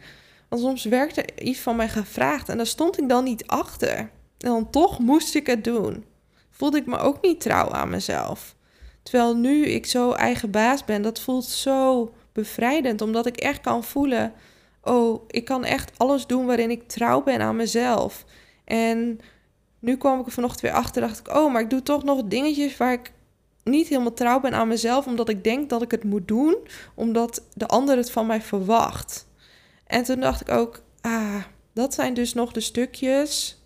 Want 0.48 0.62
soms 0.62 0.84
werd 0.84 1.18
er 1.18 1.42
iets 1.42 1.60
van 1.60 1.76
mij 1.76 1.90
gevraagd 1.90 2.50
en 2.50 2.58
daar 2.58 2.66
stond 2.66 3.00
ik 3.00 3.10
dan 3.10 3.24
niet 3.24 3.48
achter. 3.48 3.98
En 3.98 4.10
dan 4.38 4.70
toch 4.70 5.00
moest 5.00 5.36
ik 5.36 5.48
het 5.48 5.64
doen. 5.64 6.06
Voelde 6.50 6.78
ik 6.78 6.86
me 6.86 6.98
ook 6.98 7.22
niet 7.22 7.42
trouw 7.42 7.70
aan 7.70 7.90
mezelf. 7.90 8.56
Terwijl 9.04 9.36
nu 9.36 9.66
ik 9.66 9.86
zo 9.86 10.12
eigen 10.12 10.52
baas 10.52 10.86
ben, 10.86 11.02
dat 11.02 11.20
voelt 11.20 11.46
zo 11.46 12.14
bevrijdend. 12.32 13.02
Omdat 13.02 13.26
ik 13.26 13.38
echt 13.38 13.62
kan 13.62 13.84
voelen: 13.84 14.34
oh, 14.84 15.24
ik 15.28 15.46
kan 15.46 15.64
echt 15.64 15.92
alles 15.98 16.26
doen 16.28 16.46
waarin 16.46 16.72
ik 16.72 16.88
trouw 16.88 17.24
ben 17.24 17.42
aan 17.42 17.56
mezelf. 17.56 18.26
En 18.66 19.20
nu 19.80 19.98
kwam 19.98 20.20
ik 20.20 20.26
er 20.26 20.32
vanochtend 20.32 20.62
weer 20.62 20.72
achter, 20.72 21.02
dacht 21.02 21.20
ik: 21.20 21.36
oh, 21.36 21.54
maar 21.54 21.62
ik 21.62 21.70
doe 21.70 21.84
toch 21.84 22.04
nog 22.04 22.24
dingetjes 22.24 22.78
waar 22.78 22.94
ik 22.94 23.12
niet 23.66 23.88
helemaal 23.88 24.14
trouw 24.14 24.40
ben 24.40 24.54
aan 24.54 24.68
mezelf, 24.68 25.06
omdat 25.06 25.30
ik 25.30 25.44
denk 25.44 25.70
dat 25.70 25.82
ik 25.82 25.92
het 25.92 26.04
moet 26.04 26.28
doen, 26.28 26.58
omdat 26.96 27.44
de 27.54 27.68
ander 27.68 27.98
het 27.98 28.12
van 28.12 28.26
mij 28.26 28.42
verwacht. 28.42 29.28
En 29.88 30.04
toen 30.04 30.20
dacht 30.20 30.42
ik 30.42 30.50
ook, 30.50 30.82
ah, 31.02 31.44
dat 31.74 31.94
zijn 31.94 32.14
dus 32.14 32.34
nog 32.34 32.52
de 32.52 32.60
stukjes 32.60 33.60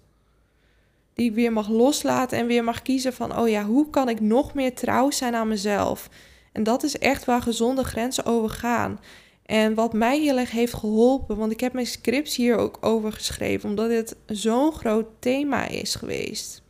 die 1.13 1.29
ik 1.29 1.35
weer 1.35 1.53
mag 1.53 1.69
loslaten 1.69 2.37
en 2.37 2.47
weer 2.47 2.63
mag 2.63 2.81
kiezen 2.81 3.13
van, 3.13 3.37
oh 3.37 3.49
ja, 3.49 3.63
hoe 3.65 3.89
kan 3.89 4.09
ik 4.09 4.19
nog 4.19 4.53
meer 4.53 4.75
trouw 4.75 5.11
zijn 5.11 5.35
aan 5.35 5.47
mezelf? 5.47 6.09
En 6.51 6.63
dat 6.63 6.83
is 6.83 6.97
echt 6.97 7.25
waar 7.25 7.41
gezonde 7.41 7.83
grenzen 7.83 8.25
over 8.25 8.49
gaan. 8.49 8.99
En 9.45 9.73
wat 9.73 9.93
mij 9.93 10.19
heel 10.19 10.37
erg 10.37 10.51
heeft 10.51 10.73
geholpen, 10.73 11.37
want 11.37 11.51
ik 11.51 11.59
heb 11.59 11.73
mijn 11.73 11.85
scripts 11.85 12.35
hier 12.35 12.57
ook 12.57 12.77
over 12.81 13.11
geschreven, 13.11 13.69
omdat 13.69 13.89
dit 13.89 14.15
zo'n 14.25 14.71
groot 14.71 15.07
thema 15.19 15.67
is 15.67 15.95
geweest. 15.95 16.61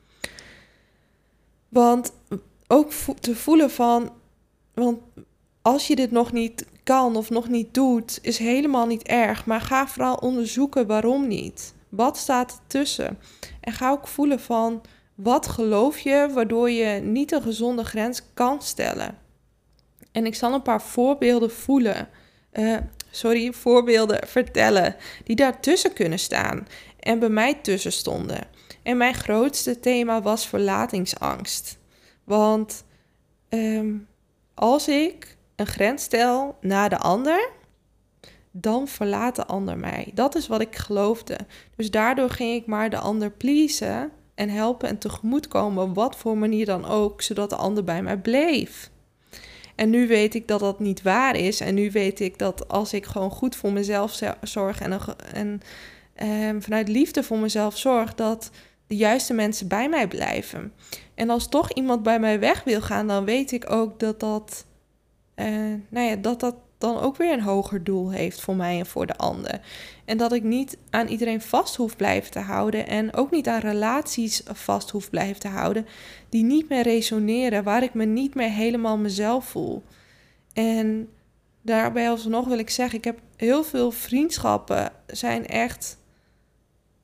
Want 1.70 2.12
ook 2.72 2.92
te 3.20 3.36
voelen 3.36 3.72
van, 3.72 4.12
want 4.74 5.00
als 5.62 5.88
je 5.88 5.96
dit 5.96 6.12
nog 6.12 6.32
niet 6.32 6.66
kan 6.84 7.16
of 7.16 7.30
nog 7.30 7.48
niet 7.48 7.74
doet, 7.74 8.20
is 8.22 8.38
helemaal 8.38 8.86
niet 8.86 9.04
erg. 9.04 9.46
Maar 9.46 9.62
ga 9.62 9.88
vooral 9.88 10.16
onderzoeken 10.16 10.88
waarom 10.88 11.28
niet. 11.28 11.74
Wat 11.90 12.18
staat 12.18 12.52
er 12.52 12.58
tussen? 12.68 13.20
En 13.62 13.74
ga 13.74 13.92
ook 13.92 14.08
voelen 14.08 14.40
van, 14.40 14.82
wat 15.16 15.48
geloof 15.48 16.00
je 16.00 16.30
waardoor 16.34 16.70
je 16.70 17.00
niet 17.02 17.32
een 17.32 17.42
gezonde 17.42 17.84
grens 17.84 18.22
kan 18.34 18.62
stellen? 18.62 19.18
En 20.12 20.26
ik 20.26 20.36
zal 20.36 20.54
een 20.54 20.62
paar 20.62 20.82
voorbeelden 20.82 21.52
voelen. 21.52 22.10
Uh, 22.54 22.78
sorry, 23.12 23.54
voorbeelden 23.54 24.28
vertellen 24.28 24.96
die 25.24 25.36
daartussen 25.36 25.94
kunnen 25.94 26.20
staan 26.20 26.68
en 27.00 27.20
bij 27.20 27.30
mij 27.30 27.54
tussen 27.54 27.92
stonden. 27.92 28.48
En 28.84 28.98
mijn 28.98 29.14
grootste 29.14 29.80
thema 29.80 30.22
was 30.22 30.48
verlatingsangst. 30.48 31.79
Want 32.30 32.84
ehm, 33.50 33.96
als 34.54 34.88
ik 34.88 35.38
een 35.56 35.68
grens 35.68 36.04
stel 36.04 36.58
naar 36.62 36.90
de 36.90 36.98
ander, 36.98 37.50
dan 38.52 38.88
verlaat 38.88 39.36
de 39.36 39.46
ander 39.46 39.78
mij. 39.78 40.12
Dat 40.14 40.36
is 40.36 40.48
wat 40.48 40.62
ik 40.62 40.76
geloofde. 40.76 41.38
Dus 41.76 41.92
daardoor 41.92 42.30
ging 42.30 42.62
ik 42.62 42.66
maar 42.66 42.90
de 42.90 42.98
ander 42.98 43.32
pleasen 43.32 44.12
en 44.36 44.50
helpen 44.50 44.90
en 44.90 44.98
tegemoetkomen, 44.98 45.84
op 45.84 45.96
wat 45.96 46.16
voor 46.16 46.38
manier 46.38 46.66
dan 46.66 46.86
ook, 46.86 47.22
zodat 47.22 47.50
de 47.50 47.56
ander 47.56 47.84
bij 47.84 48.02
mij 48.02 48.18
bleef. 48.18 48.90
En 49.76 49.90
nu 49.90 50.08
weet 50.08 50.36
ik 50.36 50.48
dat 50.48 50.60
dat 50.60 50.80
niet 50.80 51.02
waar 51.02 51.36
is. 51.36 51.60
En 51.60 51.76
nu 51.76 51.92
weet 51.92 52.20
ik 52.20 52.38
dat 52.38 52.68
als 52.68 52.94
ik 52.94 53.06
gewoon 53.06 53.32
goed 53.32 53.56
voor 53.56 53.72
mezelf 53.72 54.20
zorg 54.42 54.82
en, 54.82 55.00
en, 55.34 55.62
en 56.14 56.62
vanuit 56.62 56.88
liefde 56.88 57.24
voor 57.24 57.38
mezelf 57.38 57.78
zorg, 57.78 58.16
dat 58.16 58.52
de 58.90 58.96
juiste 58.96 59.34
mensen 59.34 59.68
bij 59.68 59.90
mij 59.90 60.08
blijven. 60.08 60.74
En 61.16 61.30
als 61.30 61.48
toch 61.48 61.72
iemand 61.72 62.04
bij 62.04 62.20
mij 62.20 62.40
weg 62.40 62.64
wil 62.64 62.82
gaan, 62.82 63.08
dan 63.08 63.26
weet 63.26 63.52
ik 63.52 63.72
ook 63.72 64.00
dat 64.00 64.20
dat, 64.20 64.66
uh, 65.36 65.46
nou 65.90 66.08
ja, 66.08 66.16
dat, 66.16 66.40
dat 66.40 66.56
dan 66.78 67.00
ook 67.00 67.18
weer 67.18 67.34
een 67.34 67.42
hoger 67.42 67.84
doel 67.84 68.12
heeft 68.12 68.42
voor 68.42 68.56
mij 68.56 68.80
en 68.80 68.86
voor 68.86 69.06
de 69.06 69.18
ander. 69.18 69.62
En 70.06 70.18
dat 70.18 70.34
ik 70.34 70.44
niet 70.44 70.78
aan 70.90 71.08
iedereen 71.08 71.42
vast 71.42 71.76
hoef 71.76 71.96
blijven 71.96 72.32
te 72.32 72.40
houden 72.40 72.88
en 72.88 73.14
ook 73.14 73.32
niet 73.32 73.48
aan 73.48 73.60
relaties 73.60 74.42
vast 74.46 74.90
hoef 74.90 75.10
blijven 75.10 75.40
te 75.40 75.48
houden 75.48 75.86
die 76.30 76.44
niet 76.44 76.70
meer 76.70 76.84
resoneren, 76.84 77.64
waar 77.64 77.84
ik 77.84 77.94
me 77.94 78.06
niet 78.06 78.36
meer 78.36 78.52
helemaal 78.52 78.98
mezelf 78.98 79.46
voel. 79.46 79.84
En 80.54 81.10
daarbij 81.62 82.10
alsnog 82.10 82.48
wil 82.48 82.60
ik 82.60 82.70
zeggen, 82.70 82.98
ik 82.98 83.04
heb 83.04 83.20
heel 83.36 83.64
veel 83.64 83.92
vriendschappen 83.92 84.92
zijn 85.08 85.48
echt, 85.48 85.98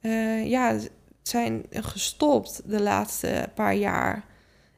uh, 0.02 0.50
ja, 0.50 0.78
zijn 1.27 1.65
gestopt 1.71 2.61
de 2.65 2.81
laatste 2.81 3.49
paar 3.53 3.75
jaar. 3.75 4.25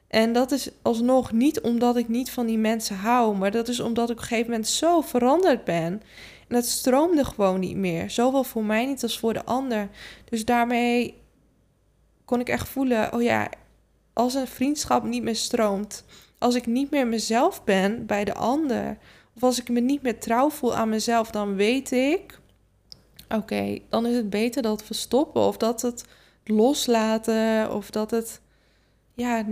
En 0.08 0.32
dat 0.32 0.50
is 0.50 0.70
alsnog 0.82 1.32
niet 1.32 1.60
omdat 1.60 1.96
ik 1.96 2.08
niet 2.08 2.30
van 2.30 2.46
die 2.46 2.58
mensen 2.58 2.96
hou, 2.96 3.36
maar 3.36 3.50
dat 3.50 3.68
is 3.68 3.80
omdat 3.80 4.10
ik 4.10 4.16
op 4.16 4.22
een 4.22 4.28
gegeven 4.28 4.50
moment 4.50 4.68
zo 4.68 5.00
veranderd 5.00 5.64
ben. 5.64 6.02
En 6.48 6.56
het 6.56 6.66
stroomde 6.66 7.24
gewoon 7.24 7.60
niet 7.60 7.76
meer. 7.76 8.10
Zowel 8.10 8.44
voor 8.44 8.64
mij 8.64 8.86
niet 8.86 9.02
als 9.02 9.18
voor 9.18 9.32
de 9.32 9.44
ander. 9.44 9.88
Dus 10.24 10.44
daarmee 10.44 11.14
kon 12.24 12.40
ik 12.40 12.48
echt 12.48 12.68
voelen: 12.68 13.12
oh 13.12 13.22
ja, 13.22 13.48
als 14.12 14.34
een 14.34 14.46
vriendschap 14.46 15.04
niet 15.04 15.22
meer 15.22 15.36
stroomt, 15.36 16.04
als 16.38 16.54
ik 16.54 16.66
niet 16.66 16.90
meer 16.90 17.06
mezelf 17.06 17.64
ben 17.64 18.06
bij 18.06 18.24
de 18.24 18.34
ander, 18.34 18.98
of 19.36 19.42
als 19.42 19.60
ik 19.60 19.68
me 19.68 19.80
niet 19.80 20.02
meer 20.02 20.20
trouw 20.20 20.50
voel 20.50 20.74
aan 20.74 20.88
mezelf, 20.88 21.30
dan 21.30 21.54
weet 21.54 21.92
ik: 21.92 22.38
oké, 23.28 23.78
dan 23.88 24.06
is 24.06 24.16
het 24.16 24.30
beter 24.30 24.62
dat 24.62 24.88
we 24.88 24.94
stoppen 24.94 25.42
of 25.42 25.56
dat 25.56 25.82
het 25.82 26.04
loslaten 26.48 27.72
of 27.72 27.90
dat 27.90 28.10
het, 28.10 28.40
ja, 29.14 29.44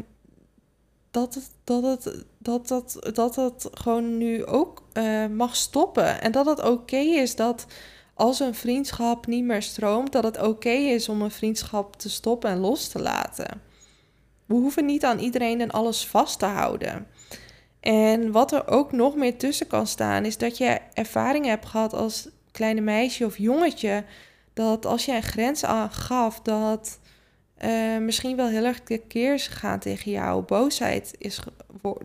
dat 1.10 1.34
het, 1.34 1.50
dat 1.64 1.82
het, 1.82 2.24
dat 2.38 2.68
dat, 2.68 2.98
dat 3.12 3.36
het 3.36 3.68
gewoon 3.72 4.18
nu 4.18 4.44
ook 4.44 4.82
uh, 4.92 5.26
mag 5.26 5.56
stoppen. 5.56 6.20
En 6.20 6.32
dat 6.32 6.46
het 6.46 6.62
oké 6.62 6.96
is 6.96 7.36
dat 7.36 7.66
als 8.14 8.40
een 8.40 8.54
vriendschap 8.54 9.26
niet 9.26 9.44
meer 9.44 9.62
stroomt, 9.62 10.12
dat 10.12 10.24
het 10.24 10.42
oké 10.42 10.70
is 10.70 11.08
om 11.08 11.22
een 11.22 11.30
vriendschap 11.30 11.96
te 11.96 12.10
stoppen 12.10 12.50
en 12.50 12.58
los 12.58 12.88
te 12.88 12.98
laten. 12.98 13.60
We 14.46 14.54
hoeven 14.54 14.84
niet 14.84 15.04
aan 15.04 15.18
iedereen 15.18 15.60
en 15.60 15.70
alles 15.70 16.06
vast 16.06 16.38
te 16.38 16.46
houden. 16.46 17.06
En 17.80 18.32
wat 18.32 18.52
er 18.52 18.68
ook 18.68 18.92
nog 18.92 19.14
meer 19.14 19.38
tussen 19.38 19.66
kan 19.66 19.86
staan, 19.86 20.24
is 20.24 20.38
dat 20.38 20.58
je 20.58 20.78
ervaring 20.92 21.46
hebt 21.46 21.66
gehad 21.66 21.92
als 21.92 22.28
kleine 22.50 22.80
meisje 22.80 23.24
of 23.24 23.38
jongetje. 23.38 24.04
Dat 24.56 24.86
als 24.86 25.04
je 25.04 25.12
een 25.12 25.22
grens 25.22 25.64
aangaf, 25.64 26.40
dat 26.40 26.98
uh, 27.64 27.98
misschien 27.98 28.36
wel 28.36 28.48
heel 28.48 28.64
erg 28.64 28.82
keer 29.08 29.34
is 29.34 29.46
gegaan 29.46 29.78
tegen 29.78 30.10
jou. 30.10 30.42
Boosheid 30.42 31.14
is 31.18 31.40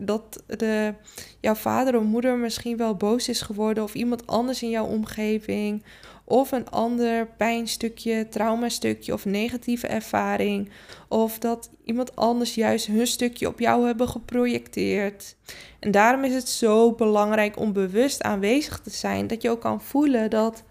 dat 0.00 0.42
de, 0.46 0.94
jouw 1.40 1.54
vader 1.54 1.96
of 1.96 2.02
moeder 2.02 2.36
misschien 2.36 2.76
wel 2.76 2.96
boos 2.96 3.28
is 3.28 3.40
geworden, 3.40 3.84
of 3.84 3.94
iemand 3.94 4.26
anders 4.26 4.62
in 4.62 4.70
jouw 4.70 4.86
omgeving, 4.86 5.84
of 6.24 6.52
een 6.52 6.70
ander 6.70 7.26
pijnstukje, 7.26 8.28
traumastukje 8.28 9.12
of 9.12 9.24
negatieve 9.24 9.86
ervaring, 9.86 10.70
of 11.08 11.38
dat 11.38 11.70
iemand 11.84 12.16
anders 12.16 12.54
juist 12.54 12.86
hun 12.86 13.06
stukje 13.06 13.48
op 13.48 13.58
jou 13.58 13.86
hebben 13.86 14.08
geprojecteerd. 14.08 15.36
En 15.80 15.90
daarom 15.90 16.24
is 16.24 16.34
het 16.34 16.48
zo 16.48 16.92
belangrijk 16.92 17.58
om 17.58 17.72
bewust 17.72 18.22
aanwezig 18.22 18.80
te 18.80 18.90
zijn, 18.90 19.26
dat 19.26 19.42
je 19.42 19.50
ook 19.50 19.60
kan 19.60 19.80
voelen 19.80 20.30
dat 20.30 20.62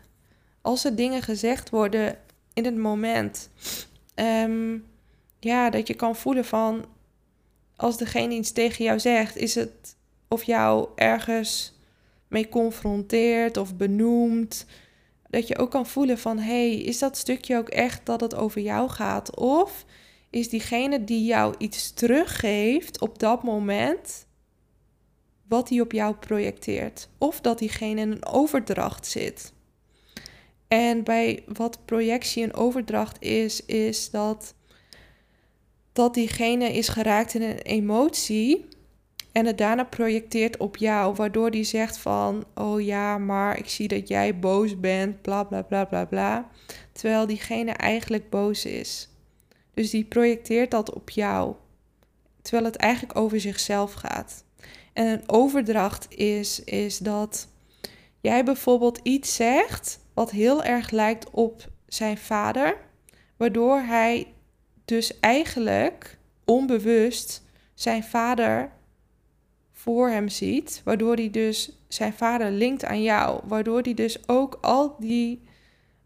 als 0.61 0.85
er 0.85 0.95
dingen 0.95 1.21
gezegd 1.21 1.69
worden 1.69 2.17
in 2.53 2.65
het 2.65 2.77
moment, 2.77 3.49
um, 4.15 4.85
ja, 5.39 5.69
dat 5.69 5.87
je 5.87 5.93
kan 5.93 6.15
voelen 6.15 6.45
van 6.45 6.85
als 7.75 7.97
degene 7.97 8.33
iets 8.33 8.51
tegen 8.51 8.83
jou 8.83 8.99
zegt, 8.99 9.37
is 9.37 9.55
het 9.55 9.95
of 10.27 10.43
jou 10.43 10.89
ergens 10.95 11.73
mee 12.27 12.49
confronteert 12.49 13.57
of 13.57 13.75
benoemt. 13.75 14.65
Dat 15.29 15.47
je 15.47 15.57
ook 15.57 15.71
kan 15.71 15.85
voelen 15.85 16.17
van 16.17 16.39
hey, 16.39 16.75
is 16.75 16.99
dat 16.99 17.17
stukje 17.17 17.57
ook 17.57 17.69
echt 17.69 18.05
dat 18.05 18.21
het 18.21 18.35
over 18.35 18.61
jou 18.61 18.89
gaat? 18.89 19.35
Of 19.35 19.85
is 20.29 20.49
diegene 20.49 21.03
die 21.03 21.25
jou 21.25 21.55
iets 21.57 21.91
teruggeeft 21.91 23.01
op 23.01 23.19
dat 23.19 23.43
moment 23.43 24.25
wat 25.47 25.69
hij 25.69 25.79
op 25.79 25.91
jou 25.91 26.15
projecteert? 26.15 27.09
Of 27.17 27.41
dat 27.41 27.59
diegene 27.59 28.01
in 28.01 28.11
een 28.11 28.25
overdracht 28.25 29.07
zit. 29.07 29.53
En 30.71 31.03
bij 31.03 31.43
wat 31.53 31.85
projectie 31.85 32.43
en 32.43 32.53
overdracht 32.53 33.21
is, 33.21 33.65
is 33.65 34.09
dat, 34.09 34.53
dat 35.93 36.13
diegene 36.13 36.73
is 36.73 36.87
geraakt 36.87 37.33
in 37.33 37.41
een 37.41 37.57
emotie 37.57 38.65
en 39.31 39.45
het 39.45 39.57
daarna 39.57 39.83
projecteert 39.83 40.57
op 40.57 40.77
jou, 40.77 41.15
waardoor 41.15 41.51
die 41.51 41.63
zegt 41.63 41.97
van, 41.97 42.45
oh 42.55 42.81
ja, 42.81 43.17
maar 43.17 43.57
ik 43.57 43.69
zie 43.69 43.87
dat 43.87 44.07
jij 44.07 44.39
boos 44.39 44.79
bent, 44.79 45.21
bla 45.21 45.43
bla 45.43 45.61
bla 45.61 45.85
bla 45.85 46.05
bla, 46.05 46.49
terwijl 46.91 47.27
diegene 47.27 47.71
eigenlijk 47.71 48.29
boos 48.29 48.65
is. 48.65 49.09
Dus 49.73 49.89
die 49.89 50.05
projecteert 50.05 50.71
dat 50.71 50.93
op 50.93 51.09
jou, 51.09 51.55
terwijl 52.41 52.65
het 52.65 52.75
eigenlijk 52.75 53.19
over 53.19 53.39
zichzelf 53.39 53.93
gaat. 53.93 54.43
En 54.93 55.07
een 55.07 55.29
overdracht 55.29 56.13
is, 56.15 56.63
is 56.63 56.97
dat 56.97 57.47
jij 58.21 58.43
bijvoorbeeld 58.43 58.99
iets 59.03 59.35
zegt 59.35 59.99
wat 60.13 60.31
heel 60.31 60.63
erg 60.63 60.89
lijkt 60.89 61.29
op 61.29 61.69
zijn 61.87 62.17
vader, 62.17 62.77
waardoor 63.37 63.79
hij 63.79 64.33
dus 64.85 65.19
eigenlijk 65.19 66.17
onbewust 66.45 67.43
zijn 67.73 68.03
vader 68.03 68.71
voor 69.71 70.09
hem 70.09 70.29
ziet, 70.29 70.81
waardoor 70.83 71.15
hij 71.15 71.29
dus 71.29 71.79
zijn 71.87 72.13
vader 72.13 72.51
linkt 72.51 72.85
aan 72.85 73.01
jou, 73.01 73.41
waardoor 73.47 73.81
hij 73.81 73.93
dus 73.93 74.27
ook 74.27 74.57
al 74.61 74.95
die 74.99 75.41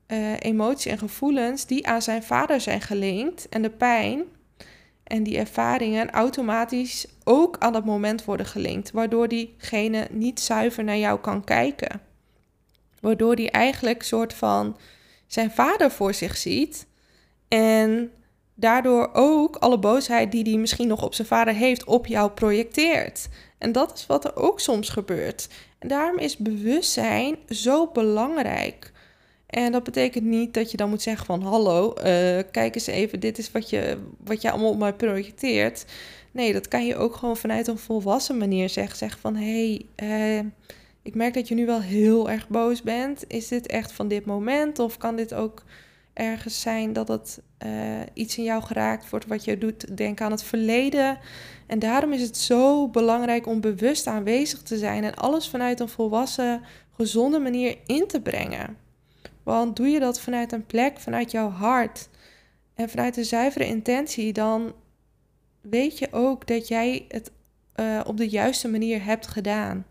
uh, 0.08 0.40
emoties 0.40 0.92
en 0.92 0.98
gevoelens 0.98 1.66
die 1.66 1.88
aan 1.88 2.02
zijn 2.02 2.24
vader 2.24 2.62
zijn 2.62 2.82
gelinkt 2.82 3.50
en 3.50 3.62
de 3.62 3.70
pijn 3.70 4.24
en 5.04 5.24
die 5.24 5.38
ervaringen 5.38 6.12
automatisch 6.12 7.08
ook 7.24 7.58
aan 7.60 7.74
dat 7.74 7.86
moment 7.86 8.26
worden 8.26 8.46
gelinkt, 8.46 8.92
waardoor 8.92 9.28
diegene 9.28 10.08
niet 10.12 10.40
zuiver 10.40 10.84
naar 10.84 10.98
jou 10.98 11.20
kan 11.20 11.44
kijken. 11.44 12.02
Waardoor 13.06 13.34
hij 13.34 13.50
eigenlijk 13.50 14.04
soort 14.04 14.34
van 14.34 14.78
zijn 15.28 15.52
vader 15.52 15.92
voor 15.92 16.14
zich 16.14 16.38
ziet. 16.38 16.88
En 17.48 18.12
daardoor 18.56 19.10
ook 19.14 19.56
alle 19.56 19.80
boosheid 19.80 20.32
die 20.32 20.44
hij 20.44 20.58
misschien 20.58 20.88
nog 20.88 21.04
op 21.04 21.14
zijn 21.14 21.28
vader 21.28 21.54
heeft, 21.54 21.84
op 21.84 22.08
jou 22.08 22.32
projecteert. 22.32 23.28
En 23.58 23.72
dat 23.72 23.94
is 23.94 24.06
wat 24.06 24.26
er 24.26 24.36
ook 24.36 24.60
soms 24.60 24.90
gebeurt. 24.90 25.48
En 25.80 25.88
daarom 25.88 26.18
is 26.18 26.38
bewustzijn 26.38 27.36
zo 27.50 27.88
belangrijk. 27.88 28.92
En 29.48 29.72
dat 29.72 29.84
betekent 29.84 30.26
niet 30.26 30.54
dat 30.54 30.72
je 30.72 30.78
dan 30.78 30.90
moet 30.90 31.02
zeggen 31.02 31.26
van 31.26 31.42
hallo, 31.42 31.94
uh, 31.98 32.04
kijk 32.52 32.76
eens 32.76 32.88
even, 32.88 33.20
dit 33.20 33.38
is 33.38 33.52
wat 33.52 33.70
je, 33.70 33.98
wat 34.24 34.42
je 34.42 34.52
allemaal 34.52 34.72
op 34.72 34.78
mij 34.78 34.94
projecteert. 34.94 35.86
Nee, 36.32 36.54
dat 36.54 36.68
kan 36.68 36.86
je 36.86 36.96
ook 36.96 37.16
gewoon 37.16 37.38
vanuit 37.38 37.68
een 37.68 37.78
volwassen 37.78 38.38
manier 38.38 38.70
zeggen. 38.70 38.98
Zeg 38.98 39.20
van 39.20 39.36
hé, 39.36 39.86
hey, 39.98 40.40
uh, 40.40 40.46
ik 41.06 41.16
merk 41.16 41.34
dat 41.34 41.48
je 41.48 41.56
nu 41.56 41.66
wel 41.66 41.82
heel 41.82 42.30
erg 42.30 42.48
boos 42.48 42.82
bent. 42.82 43.24
Is 43.28 43.48
dit 43.48 43.68
echt 43.68 43.92
van 43.92 44.08
dit 44.08 44.26
moment? 44.26 44.80
Of 44.80 44.98
kan 44.98 45.16
dit 45.16 45.34
ook 45.34 45.64
ergens 46.14 46.62
zijn 46.62 46.94
dat 46.94 47.08
het 47.08 47.42
uh, 47.66 47.72
iets 48.14 48.38
in 48.38 48.44
jou 48.44 48.64
geraakt 48.64 49.10
wordt 49.10 49.26
wat 49.26 49.44
je 49.44 49.58
doet 49.58 49.98
Denk 49.98 50.22
aan 50.22 50.32
het 50.32 50.44
verleden? 50.44 51.18
En 51.68 51.80
daarom 51.80 52.14
is 52.14 52.22
het 52.22 52.38
zo 52.38 52.88
belangrijk 52.88 53.48
om 53.48 53.62
bewust 53.62 54.08
aanwezig 54.08 54.62
te 54.62 54.78
zijn 54.78 55.04
en 55.04 55.16
alles 55.16 55.48
vanuit 55.48 55.80
een 55.80 55.90
volwassen, 55.90 56.62
gezonde 56.96 57.40
manier 57.40 57.78
in 57.86 58.08
te 58.08 58.22
brengen. 58.22 58.78
Want 59.44 59.76
doe 59.76 59.88
je 59.88 60.00
dat 60.00 60.20
vanuit 60.20 60.52
een 60.52 60.66
plek, 60.66 61.00
vanuit 61.00 61.32
jouw 61.32 61.50
hart 61.50 62.10
en 62.74 62.90
vanuit 62.90 63.18
een 63.18 63.26
zuivere 63.26 63.66
intentie, 63.66 64.34
dan 64.34 64.74
weet 65.62 66.00
je 66.00 66.08
ook 66.12 66.48
dat 66.48 66.68
jij 66.68 67.06
het 67.08 67.32
uh, 67.76 68.02
op 68.06 68.18
de 68.18 68.30
juiste 68.30 68.68
manier 68.68 69.04
hebt 69.04 69.28
gedaan 69.28 69.86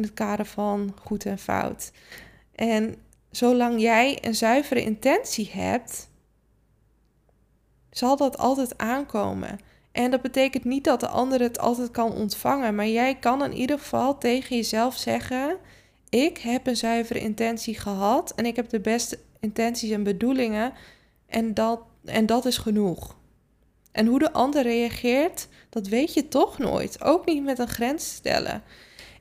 in 0.00 0.06
het 0.06 0.14
kader 0.14 0.46
van 0.46 0.94
goed 1.02 1.26
en 1.26 1.38
fout. 1.38 1.92
En 2.54 2.94
zolang 3.30 3.80
jij 3.80 4.18
een 4.20 4.34
zuivere 4.34 4.82
intentie 4.82 5.50
hebt, 5.52 6.08
zal 7.90 8.16
dat 8.16 8.38
altijd 8.38 8.78
aankomen. 8.78 9.58
En 9.92 10.10
dat 10.10 10.22
betekent 10.22 10.64
niet 10.64 10.84
dat 10.84 11.00
de 11.00 11.08
ander 11.08 11.40
het 11.40 11.58
altijd 11.58 11.90
kan 11.90 12.12
ontvangen, 12.12 12.74
maar 12.74 12.88
jij 12.88 13.14
kan 13.14 13.44
in 13.44 13.52
ieder 13.52 13.78
geval 13.78 14.18
tegen 14.18 14.56
jezelf 14.56 14.96
zeggen: 14.96 15.56
Ik 16.08 16.38
heb 16.38 16.66
een 16.66 16.76
zuivere 16.76 17.20
intentie 17.20 17.78
gehad 17.78 18.32
en 18.34 18.46
ik 18.46 18.56
heb 18.56 18.68
de 18.68 18.80
beste 18.80 19.18
intenties 19.40 19.90
en 19.90 20.02
bedoelingen 20.02 20.72
en 21.26 21.54
dat, 21.54 21.80
en 22.04 22.26
dat 22.26 22.44
is 22.44 22.58
genoeg. 22.58 23.16
En 23.92 24.06
hoe 24.06 24.18
de 24.18 24.32
ander 24.32 24.62
reageert, 24.62 25.48
dat 25.68 25.86
weet 25.86 26.14
je 26.14 26.28
toch 26.28 26.58
nooit. 26.58 27.02
Ook 27.02 27.26
niet 27.26 27.44
met 27.44 27.58
een 27.58 27.68
grens 27.68 28.14
stellen. 28.14 28.62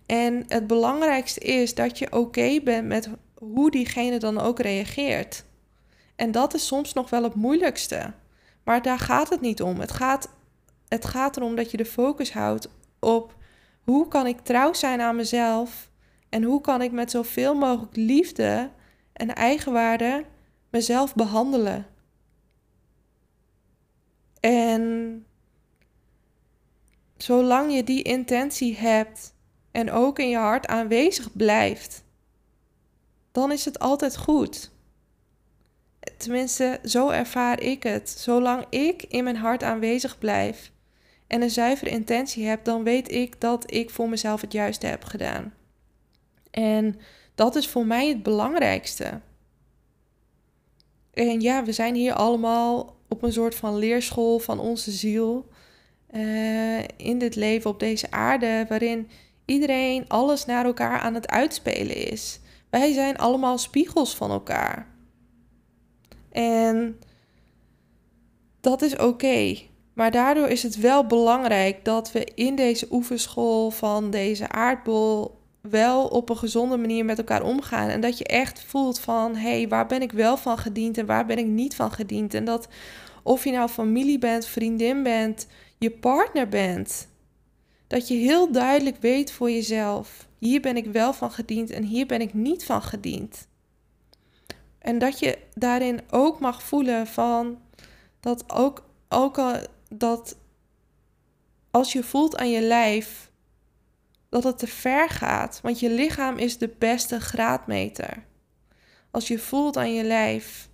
En 0.09 0.43
het 0.47 0.67
belangrijkste 0.67 1.39
is 1.39 1.75
dat 1.75 1.97
je 1.99 2.11
oké 2.11 2.59
bent 2.63 2.87
met 2.87 3.09
hoe 3.37 3.71
diegene 3.71 4.17
dan 4.17 4.39
ook 4.39 4.59
reageert. 4.59 5.45
En 6.15 6.31
dat 6.31 6.53
is 6.53 6.67
soms 6.67 6.93
nog 6.93 7.09
wel 7.09 7.23
het 7.23 7.35
moeilijkste. 7.35 8.13
Maar 8.63 8.81
daar 8.81 8.99
gaat 8.99 9.29
het 9.29 9.41
niet 9.41 9.61
om. 9.61 9.79
Het 9.79 9.91
gaat, 9.91 10.29
het 10.87 11.05
gaat 11.05 11.37
erom 11.37 11.55
dat 11.55 11.71
je 11.71 11.77
de 11.77 11.85
focus 11.85 12.33
houdt 12.33 12.69
op 12.99 13.35
hoe 13.83 14.07
kan 14.07 14.27
ik 14.27 14.39
trouw 14.39 14.73
zijn 14.73 15.01
aan 15.01 15.15
mezelf 15.15 15.89
en 16.29 16.43
hoe 16.43 16.61
kan 16.61 16.81
ik 16.81 16.91
met 16.91 17.11
zoveel 17.11 17.55
mogelijk 17.55 17.95
liefde 17.95 18.69
en 19.13 19.35
eigenwaarde 19.35 20.25
mezelf 20.69 21.15
behandelen. 21.15 21.87
En 24.39 25.25
zolang 27.17 27.73
je 27.73 27.83
die 27.83 28.03
intentie 28.03 28.77
hebt 28.77 29.37
en 29.71 29.91
ook 29.91 30.19
in 30.19 30.29
je 30.29 30.37
hart 30.37 30.67
aanwezig 30.67 31.31
blijft, 31.33 32.03
dan 33.31 33.51
is 33.51 33.65
het 33.65 33.79
altijd 33.79 34.17
goed. 34.17 34.71
Tenminste, 36.17 36.79
zo 36.83 37.09
ervaar 37.09 37.61
ik 37.61 37.83
het. 37.83 38.09
Zolang 38.09 38.65
ik 38.69 39.03
in 39.03 39.23
mijn 39.23 39.35
hart 39.35 39.63
aanwezig 39.63 40.17
blijf 40.17 40.71
en 41.27 41.41
een 41.41 41.49
zuivere 41.49 41.89
intentie 41.89 42.45
heb, 42.45 42.63
dan 42.63 42.83
weet 42.83 43.11
ik 43.11 43.41
dat 43.41 43.73
ik 43.73 43.89
voor 43.89 44.09
mezelf 44.09 44.41
het 44.41 44.51
juiste 44.51 44.87
heb 44.87 45.03
gedaan. 45.03 45.53
En 46.51 46.99
dat 47.35 47.55
is 47.55 47.67
voor 47.67 47.85
mij 47.85 48.07
het 48.07 48.23
belangrijkste. 48.23 49.19
En 51.13 51.41
ja, 51.41 51.63
we 51.63 51.71
zijn 51.71 51.95
hier 51.95 52.13
allemaal 52.13 52.97
op 53.07 53.23
een 53.23 53.33
soort 53.33 53.55
van 53.55 53.77
leerschool 53.77 54.39
van 54.39 54.59
onze 54.59 54.91
ziel. 54.91 55.47
Uh, 56.11 56.79
in 56.79 57.17
dit 57.17 57.35
leven 57.35 57.69
op 57.69 57.79
deze 57.79 58.11
aarde, 58.11 58.65
waarin 58.69 59.09
iedereen 59.49 60.05
alles 60.07 60.45
naar 60.45 60.65
elkaar 60.65 60.99
aan 60.99 61.13
het 61.13 61.27
uitspelen 61.27 62.11
is. 62.11 62.39
Wij 62.69 62.93
zijn 62.93 63.17
allemaal 63.17 63.57
spiegels 63.57 64.15
van 64.15 64.31
elkaar. 64.31 64.87
En 66.31 66.99
dat 68.61 68.81
is 68.81 68.97
oké. 68.97 69.57
Maar 69.93 70.11
daardoor 70.11 70.47
is 70.47 70.63
het 70.63 70.77
wel 70.77 71.05
belangrijk 71.05 71.85
dat 71.85 72.11
we 72.11 72.31
in 72.35 72.55
deze 72.55 72.87
oefenschool 72.91 73.69
van 73.69 74.09
deze 74.09 74.49
aardbol 74.49 75.37
wel 75.61 76.07
op 76.07 76.29
een 76.29 76.37
gezonde 76.37 76.77
manier 76.77 77.05
met 77.05 77.17
elkaar 77.17 77.43
omgaan. 77.43 77.89
En 77.89 78.01
dat 78.01 78.17
je 78.17 78.23
echt 78.23 78.63
voelt 78.63 78.99
van, 78.99 79.35
hé, 79.35 79.57
hey, 79.57 79.67
waar 79.67 79.85
ben 79.85 80.01
ik 80.01 80.11
wel 80.11 80.37
van 80.37 80.57
gediend 80.57 80.97
en 80.97 81.05
waar 81.05 81.25
ben 81.25 81.37
ik 81.37 81.45
niet 81.45 81.75
van 81.75 81.91
gediend. 81.91 82.33
En 82.33 82.45
dat 82.45 82.67
of 83.23 83.43
je 83.43 83.51
nou 83.51 83.69
familie 83.69 84.19
bent, 84.19 84.45
vriendin 84.45 85.03
bent, 85.03 85.47
je 85.77 85.91
partner 85.91 86.47
bent, 86.47 87.07
dat 87.89 88.07
je 88.07 88.13
heel 88.13 88.51
duidelijk 88.51 88.97
weet 88.97 89.31
voor 89.31 89.51
jezelf, 89.51 90.27
hier 90.37 90.61
ben 90.61 90.77
ik 90.77 90.85
wel 90.85 91.13
van 91.13 91.31
gediend 91.31 91.69
en 91.69 91.83
hier 91.83 92.05
ben 92.05 92.21
ik 92.21 92.33
niet 92.33 92.65
van 92.65 92.81
gediend. 92.81 93.47
En 94.79 94.99
dat 94.99 95.19
je 95.19 95.37
daarin 95.53 96.01
ook 96.09 96.39
mag 96.39 96.63
voelen 96.63 97.07
van 97.07 97.61
dat 98.19 98.43
ook, 98.47 98.83
ook 99.07 99.37
al 99.37 99.55
dat 99.89 100.37
als 101.71 101.93
je 101.93 102.03
voelt 102.03 102.37
aan 102.37 102.49
je 102.49 102.61
lijf 102.61 103.31
dat 104.29 104.43
het 104.43 104.59
te 104.59 104.67
ver 104.67 105.09
gaat, 105.09 105.59
want 105.61 105.79
je 105.79 105.89
lichaam 105.89 106.37
is 106.37 106.57
de 106.57 106.75
beste 106.77 107.19
graadmeter. 107.19 108.25
Als 109.11 109.27
je 109.27 109.39
voelt 109.39 109.77
aan 109.77 109.93
je 109.93 110.03
lijf 110.03 110.68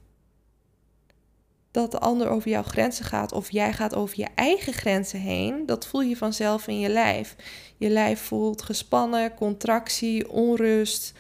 dat 1.76 1.92
de 1.92 2.00
ander 2.00 2.30
over 2.30 2.50
jouw 2.50 2.64
grenzen 2.64 3.06
gaat 3.06 3.32
of 3.32 3.52
jij 3.52 3.74
gaat 3.74 3.96
over 3.96 4.20
je 4.20 4.28
eigen 4.36 4.74
grenzen 4.74 5.20
heen, 5.20 5.66
dat 5.66 5.88
voel 5.88 6.02
je 6.02 6.18
vanzelf 6.18 6.68
in 6.68 6.80
je 6.80 6.90
lijf. 6.90 7.36
Je 7.78 7.90
lijf 7.90 8.22
voelt 8.22 8.62
gespannen, 8.62 9.34
contractie, 9.34 10.30
onrust, 10.30 11.14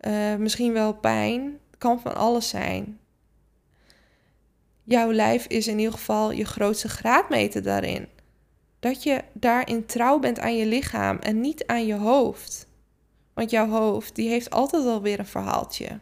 uh, 0.00 0.34
misschien 0.34 0.72
wel 0.72 0.94
pijn. 0.94 1.58
Kan 1.78 2.00
van 2.00 2.14
alles 2.14 2.48
zijn. 2.48 2.98
Jouw 4.82 5.12
lijf 5.12 5.46
is 5.46 5.66
in 5.66 5.78
ieder 5.78 5.92
geval 5.92 6.30
je 6.30 6.44
grootste 6.44 6.88
graadmeter 6.88 7.62
daarin. 7.62 8.08
Dat 8.80 9.02
je 9.02 9.22
daarin 9.32 9.86
trouw 9.86 10.18
bent 10.18 10.38
aan 10.38 10.56
je 10.56 10.66
lichaam 10.66 11.18
en 11.18 11.40
niet 11.40 11.66
aan 11.66 11.86
je 11.86 11.94
hoofd. 11.94 12.66
Want 13.34 13.50
jouw 13.50 13.68
hoofd, 13.68 14.14
die 14.14 14.28
heeft 14.28 14.50
altijd 14.50 14.84
wel 14.84 15.02
weer 15.02 15.18
een 15.18 15.26
verhaaltje. 15.26 16.00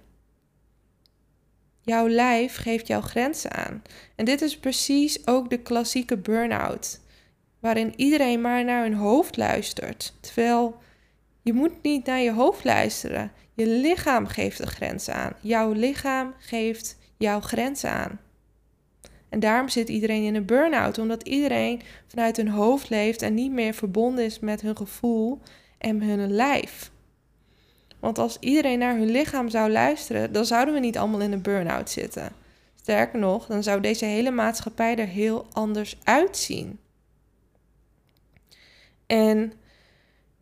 Jouw 1.91 2.09
lijf 2.09 2.57
geeft 2.57 2.87
jouw 2.87 3.01
grenzen 3.01 3.53
aan. 3.53 3.83
En 4.17 4.25
dit 4.25 4.43
is 4.43 4.59
precies 4.59 5.27
ook 5.27 5.51
de 5.51 5.59
klassieke 5.59 6.17
burn-out, 6.17 7.01
waarin 7.61 7.93
iedereen 7.97 8.41
maar 8.41 8.65
naar 8.65 8.83
hun 8.83 8.95
hoofd 8.95 9.37
luistert. 9.37 10.15
Terwijl 10.21 10.79
je 11.43 11.53
moet 11.53 11.83
niet 11.83 12.07
naar 12.07 12.21
je 12.21 12.33
hoofd 12.33 12.65
luisteren. 12.65 13.33
Je 13.55 13.67
lichaam 13.67 14.27
geeft 14.27 14.59
de 14.59 14.67
grenzen 14.67 15.15
aan. 15.15 15.33
Jouw 15.41 15.73
lichaam 15.73 16.35
geeft 16.39 16.99
jouw 17.17 17.41
grenzen 17.41 17.91
aan. 17.91 18.21
En 19.29 19.41
daarom 19.41 19.69
zit 19.69 19.89
iedereen 19.89 20.25
in 20.25 20.35
een 20.35 20.47
burn-out, 20.47 20.99
omdat 20.99 21.23
iedereen 21.23 21.83
vanuit 22.07 22.37
hun 22.37 22.49
hoofd 22.49 22.91
leeft 22.91 23.23
en 23.23 23.35
niet 23.35 23.53
meer 23.53 23.75
verbonden 23.75 24.25
is 24.25 24.39
met 24.39 24.61
hun 24.61 24.77
gevoel 24.77 25.41
en 25.79 26.03
hun 26.03 26.33
lijf. 26.33 26.91
Want 28.01 28.19
als 28.19 28.37
iedereen 28.41 28.79
naar 28.79 28.97
hun 28.97 29.11
lichaam 29.11 29.49
zou 29.49 29.71
luisteren, 29.71 30.33
dan 30.33 30.45
zouden 30.45 30.75
we 30.75 30.81
niet 30.81 30.99
allemaal 30.99 31.21
in 31.21 31.33
een 31.33 31.43
burn-out 31.43 31.91
zitten. 31.91 32.33
Sterker 32.81 33.19
nog, 33.19 33.47
dan 33.47 33.63
zou 33.63 33.81
deze 33.81 34.05
hele 34.05 34.31
maatschappij 34.31 34.97
er 34.97 35.07
heel 35.07 35.47
anders 35.53 35.97
uitzien. 36.05 36.79
En 39.07 39.53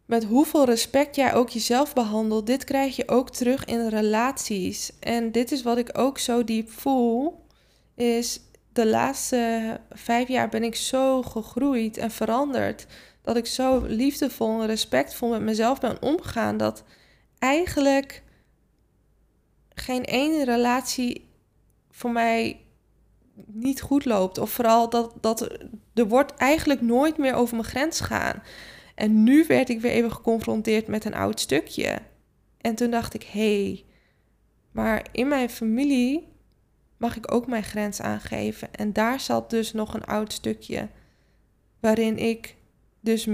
met 0.07 0.25
hoeveel 0.25 0.65
respect 0.65 1.17
jij 1.17 1.35
ook 1.35 1.49
jezelf 1.49 1.95
behandelt, 1.95 2.47
dit 2.47 2.65
krijg 2.65 2.97
je 2.97 3.09
ook 3.09 3.31
terug 3.31 3.65
in 3.65 3.89
relaties. 3.89 4.93
En 5.01 5.33
dit 5.33 5.53
is 5.53 5.63
wat 5.63 5.79
ik 5.79 5.99
ook 5.99 6.19
zo 6.19 6.45
diep 6.45 6.71
voel, 6.71 7.45
is 7.95 8.41
de 8.73 8.87
laatste 8.87 9.81
vijf 9.91 10.29
jaar 10.29 10.49
ben 10.49 10.63
ik 10.63 10.75
zo 10.75 11.23
gegroeid 11.23 11.97
en 11.97 12.11
veranderd. 12.11 12.87
Dat 13.23 13.37
ik 13.37 13.47
zo 13.47 13.85
liefdevol 13.87 14.61
en 14.61 14.67
respectvol 14.67 15.29
met 15.29 15.41
mezelf 15.41 15.81
ben 15.81 16.03
omgegaan. 16.03 16.57
Dat 16.57 16.85
eigenlijk 17.39 18.23
geen 19.75 20.03
ene 20.03 20.45
relatie 20.45 21.29
voor 21.91 22.11
mij 22.11 22.61
niet 23.47 23.81
goed 23.81 24.05
loopt. 24.05 24.39
Of 24.39 24.51
vooral 24.51 24.91
dat, 24.91 25.15
dat 25.21 25.59
er 25.95 26.09
wordt 26.09 26.35
eigenlijk 26.35 26.81
nooit 26.81 27.17
meer 27.19 27.35
over 27.35 27.57
mijn 27.57 27.69
grens 27.69 28.01
gaan. 28.01 28.43
En 28.95 29.23
nu 29.23 29.45
werd 29.47 29.69
ik 29.69 29.81
weer 29.81 29.91
even 29.91 30.13
geconfronteerd 30.13 30.87
met 30.87 31.05
een 31.05 31.15
oud 31.15 31.41
stukje. 31.41 31.99
En 32.61 32.75
toen 32.75 32.91
dacht 32.91 33.15
ik, 33.15 33.23
hé, 33.23 33.63
hey, 33.63 33.85
maar 34.71 35.07
in 35.13 35.29
mijn 35.29 35.51
familie 35.51 36.29
mag 36.97 37.17
ik 37.17 37.33
ook 37.33 37.47
mijn 37.47 37.63
grens 37.63 38.01
aangeven. 38.01 38.75
En 38.75 38.93
daar 38.93 39.21
zat 39.21 39.51
dus 39.51 39.73
nog 39.73 39.95
een 39.95 40.05
oud 40.05 40.33
stukje 40.33 40.89
waarin 41.81 42.19
ik 42.19 42.57
dus 43.01 43.29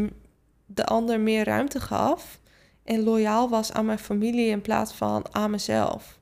de 0.67 0.85
ander 0.85 1.21
meer 1.21 1.45
ruimte 1.45 1.81
gaf 1.81 2.41
en 2.85 3.03
loyaal 3.03 3.49
was 3.49 3.73
aan 3.73 3.87
mijn 3.87 3.99
familie 3.99 4.49
in 4.49 4.61
plaats 4.61 4.93
van 4.93 5.25
aan 5.31 5.51
mezelf. 5.51 6.19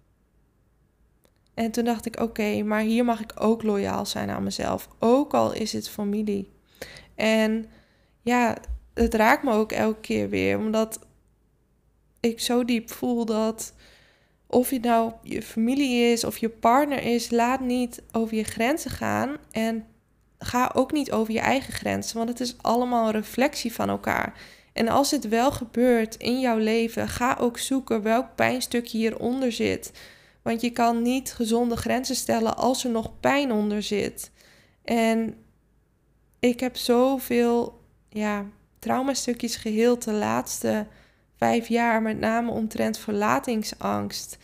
En 1.54 1.70
toen 1.70 1.84
dacht 1.84 2.06
ik, 2.06 2.20
oké, 2.20 2.62
maar 2.62 2.80
hier 2.80 3.04
mag 3.04 3.20
ik 3.20 3.32
ook 3.34 3.62
loyaal 3.62 4.06
zijn 4.06 4.30
aan 4.30 4.42
mezelf, 4.42 4.88
ook 4.98 5.34
al 5.34 5.52
is 5.52 5.72
het 5.72 5.88
familie. 5.88 6.52
En 7.14 7.66
ja, 8.22 8.56
het 8.94 9.14
raakt 9.14 9.42
me 9.42 9.52
ook 9.52 9.72
elke 9.72 10.00
keer 10.00 10.28
weer, 10.28 10.58
omdat 10.58 10.98
ik 12.20 12.40
zo 12.40 12.64
diep 12.64 12.90
voel 12.90 13.24
dat 13.24 13.74
of 14.46 14.70
je 14.70 14.80
nou 14.80 15.12
je 15.22 15.42
familie 15.42 16.12
is 16.12 16.24
of 16.24 16.38
je 16.38 16.48
partner 16.48 17.02
is, 17.02 17.30
laat 17.30 17.60
niet 17.60 18.02
over 18.12 18.36
je 18.36 18.44
grenzen 18.44 18.90
gaan 18.90 19.36
en 19.50 19.86
ga 20.38 20.70
ook 20.74 20.92
niet 20.92 21.12
over 21.12 21.32
je 21.32 21.40
eigen 21.40 21.72
grenzen, 21.72 22.16
want 22.16 22.28
het 22.28 22.40
is 22.40 22.56
allemaal 22.60 23.06
een 23.06 23.12
reflectie 23.12 23.72
van 23.72 23.88
elkaar. 23.88 24.40
En 24.72 24.88
als 24.88 25.10
het 25.10 25.28
wel 25.28 25.52
gebeurt 25.52 26.16
in 26.16 26.40
jouw 26.40 26.58
leven, 26.58 27.08
ga 27.08 27.36
ook 27.40 27.58
zoeken 27.58 28.02
welk 28.02 28.26
pijnstukje 28.34 28.98
hieronder 28.98 29.52
zit. 29.52 29.92
Want 30.42 30.60
je 30.60 30.70
kan 30.70 31.02
niet 31.02 31.32
gezonde 31.32 31.76
grenzen 31.76 32.16
stellen 32.16 32.56
als 32.56 32.84
er 32.84 32.90
nog 32.90 33.20
pijn 33.20 33.52
onder 33.52 33.82
zit. 33.82 34.30
En 34.84 35.34
ik 36.38 36.60
heb 36.60 36.76
zoveel 36.76 37.80
ja, 38.08 38.46
traumastukjes 38.78 39.56
geheeld 39.56 40.04
de 40.04 40.12
laatste 40.12 40.86
vijf 41.36 41.68
jaar, 41.68 42.02
met 42.02 42.18
name 42.18 42.50
omtrent 42.50 42.98
verlatingsangst. 42.98 44.38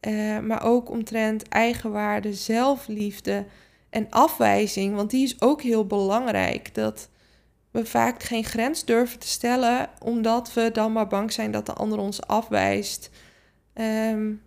Uh, 0.00 0.38
maar 0.38 0.64
ook 0.64 0.90
omtrent 0.90 1.48
eigenwaarde, 1.48 2.34
zelfliefde 2.34 3.44
en 3.90 4.06
afwijzing. 4.10 4.94
Want 4.94 5.10
die 5.10 5.24
is 5.24 5.40
ook 5.40 5.62
heel 5.62 5.86
belangrijk. 5.86 6.74
Dat 6.74 7.09
we 7.70 7.86
vaak 7.86 8.22
geen 8.22 8.44
grens 8.44 8.84
durven 8.84 9.18
te 9.18 9.28
stellen, 9.28 9.88
omdat 9.98 10.52
we 10.52 10.70
dan 10.72 10.92
maar 10.92 11.06
bang 11.06 11.32
zijn 11.32 11.50
dat 11.50 11.66
de 11.66 11.72
ander 11.72 11.98
ons 11.98 12.26
afwijst. 12.26 13.10
Um, 13.74 14.42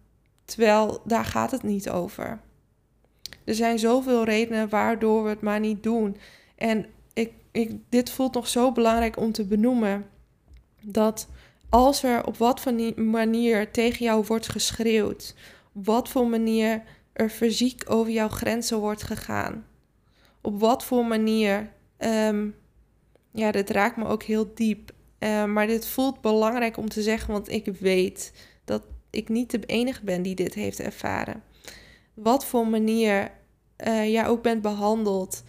terwijl 0.45 1.01
daar 1.05 1.25
gaat 1.25 1.51
het 1.51 1.63
niet 1.63 1.89
over. 1.89 2.39
Er 3.43 3.55
zijn 3.55 3.79
zoveel 3.79 4.23
redenen 4.23 4.69
waardoor 4.69 5.23
we 5.23 5.29
het 5.29 5.41
maar 5.41 5.59
niet 5.59 5.83
doen. 5.83 6.17
En 6.55 6.85
ik, 7.13 7.33
ik, 7.51 7.71
dit 7.89 8.09
voelt 8.09 8.33
nog 8.33 8.47
zo 8.47 8.71
belangrijk 8.71 9.17
om 9.17 9.31
te 9.31 9.45
benoemen. 9.45 10.05
Dat 10.81 11.27
als 11.69 12.03
er 12.03 12.25
op 12.25 12.37
wat 12.37 12.59
voor 12.59 12.73
manier 12.95 13.71
tegen 13.71 14.05
jou 14.05 14.25
wordt 14.27 14.49
geschreeuwd, 14.49 15.35
op 15.73 15.85
wat 15.85 16.09
voor 16.09 16.27
manier 16.27 16.83
er 17.13 17.29
fysiek 17.29 17.83
over 17.87 18.11
jouw 18.11 18.29
grenzen 18.29 18.77
wordt 18.77 19.03
gegaan, 19.03 19.65
op 20.41 20.59
wat 20.59 20.83
voor 20.83 21.05
manier 21.05 21.71
um, 21.97 22.55
ja, 23.33 23.51
dit 23.51 23.69
raakt 23.69 23.97
me 23.97 24.05
ook 24.05 24.23
heel 24.23 24.53
diep. 24.53 24.91
Uh, 25.19 25.45
maar 25.45 25.67
dit 25.67 25.87
voelt 25.87 26.21
belangrijk 26.21 26.77
om 26.77 26.89
te 26.89 27.01
zeggen, 27.01 27.31
want 27.31 27.49
ik 27.49 27.65
weet 27.65 28.33
dat 28.65 28.83
ik 29.09 29.29
niet 29.29 29.51
de 29.51 29.59
enige 29.65 30.03
ben 30.03 30.21
die 30.21 30.35
dit 30.35 30.53
heeft 30.53 30.79
ervaren. 30.79 31.43
Wat 32.13 32.45
voor 32.45 32.67
manier 32.67 33.31
uh, 33.87 34.11
jij 34.11 34.27
ook 34.27 34.43
bent 34.43 34.61
behandeld, 34.61 35.43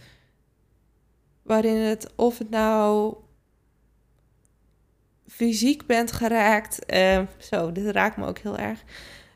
waarin 1.41 1.75
het, 1.75 2.13
of 2.15 2.37
het 2.37 2.49
nou 2.49 3.15
fysiek 5.27 5.85
bent 5.85 6.11
geraakt, 6.11 6.93
uh, 6.93 7.21
zo, 7.37 7.71
dit 7.71 7.85
raakt 7.85 8.17
me 8.17 8.25
ook 8.25 8.37
heel 8.37 8.57
erg, 8.57 8.83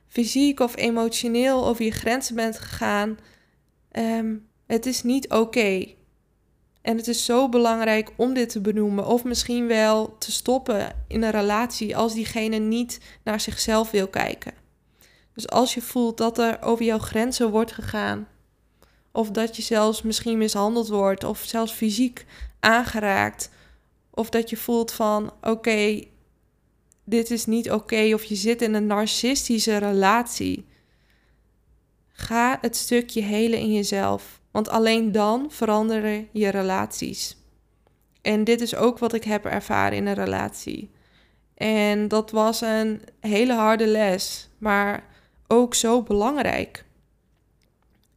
fysiek 0.07 0.59
of 0.59 0.77
emotioneel 0.77 1.67
over 1.67 1.85
je 1.85 1.91
grenzen 1.91 2.35
bent 2.35 2.59
gegaan, 2.59 3.17
um, 3.91 4.47
het 4.67 4.85
is 4.85 5.03
niet 5.03 5.29
oké. 5.29 5.97
En 6.89 6.97
het 6.97 7.07
is 7.07 7.25
zo 7.25 7.49
belangrijk 7.49 8.11
om 8.15 8.33
dit 8.33 8.49
te 8.49 8.61
benoemen. 8.61 9.05
Of 9.05 9.23
misschien 9.23 9.67
wel 9.67 10.15
te 10.17 10.31
stoppen 10.31 10.95
in 11.07 11.23
een 11.23 11.31
relatie 11.31 11.97
als 11.97 12.13
diegene 12.13 12.57
niet 12.57 12.99
naar 13.23 13.39
zichzelf 13.39 13.91
wil 13.91 14.07
kijken. 14.07 14.53
Dus 15.33 15.49
als 15.49 15.73
je 15.73 15.81
voelt 15.81 16.17
dat 16.17 16.37
er 16.37 16.61
over 16.61 16.85
jouw 16.85 16.97
grenzen 16.97 17.49
wordt 17.49 17.71
gegaan. 17.71 18.27
Of 19.11 19.31
dat 19.31 19.55
je 19.55 19.61
zelfs 19.61 20.01
misschien 20.01 20.37
mishandeld 20.37 20.87
wordt. 20.87 21.23
Of 21.23 21.39
zelfs 21.39 21.71
fysiek 21.71 22.25
aangeraakt. 22.59 23.49
Of 24.09 24.29
dat 24.29 24.49
je 24.49 24.57
voelt 24.57 24.91
van 24.91 25.33
oké, 25.41 26.03
dit 27.03 27.31
is 27.31 27.45
niet 27.45 27.71
oké. 27.71 28.13
of 28.13 28.23
je 28.23 28.35
zit 28.35 28.61
in 28.61 28.73
een 28.73 28.87
narcistische 28.87 29.77
relatie. 29.77 30.65
Ga 32.11 32.57
het 32.61 32.75
stukje 32.75 33.21
helen 33.21 33.59
in 33.59 33.73
jezelf. 33.73 34.38
Want 34.51 34.69
alleen 34.69 35.11
dan 35.11 35.51
veranderen 35.51 36.27
je 36.31 36.49
relaties. 36.49 37.37
En 38.21 38.43
dit 38.43 38.61
is 38.61 38.75
ook 38.75 38.99
wat 38.99 39.13
ik 39.13 39.23
heb 39.23 39.45
ervaren 39.45 39.97
in 39.97 40.07
een 40.07 40.13
relatie. 40.13 40.91
En 41.53 42.07
dat 42.07 42.31
was 42.31 42.61
een 42.61 43.01
hele 43.19 43.53
harde 43.53 43.87
les, 43.87 44.49
maar 44.57 45.03
ook 45.47 45.75
zo 45.75 46.03
belangrijk. 46.03 46.85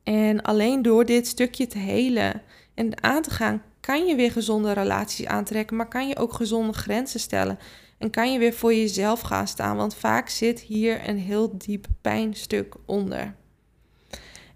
En 0.03 0.43
alleen 0.43 0.83
door 0.83 1.05
dit 1.05 1.27
stukje 1.27 1.67
te 1.67 1.79
helen 1.79 2.43
en 2.75 3.03
aan 3.03 3.23
te 3.23 3.31
gaan, 3.31 3.63
kan 3.81 4.07
je 4.07 4.15
weer 4.15 4.33
gezonde 4.33 4.73
relaties 4.73 5.27
aantrekken, 5.27 5.77
maar 5.77 5.89
kan 5.89 6.09
je 6.09 6.17
ook 6.17 6.33
gezonde 6.33 6.73
grenzen 6.73 7.21
stellen. 7.21 7.59
En 7.99 8.11
kan 8.11 8.33
je 8.33 8.39
weer 8.39 8.53
voor 8.53 8.75
jezelf 8.75 9.21
gaan 9.21 9.49
staan, 9.49 9.77
want 9.77 9.95
vaak 9.95 10.29
zit 10.29 10.61
hier 10.61 11.09
een 11.09 11.19
heel 11.19 11.59
diep 11.59 11.87
pijnstuk 12.01 12.75
onder. 12.87 13.35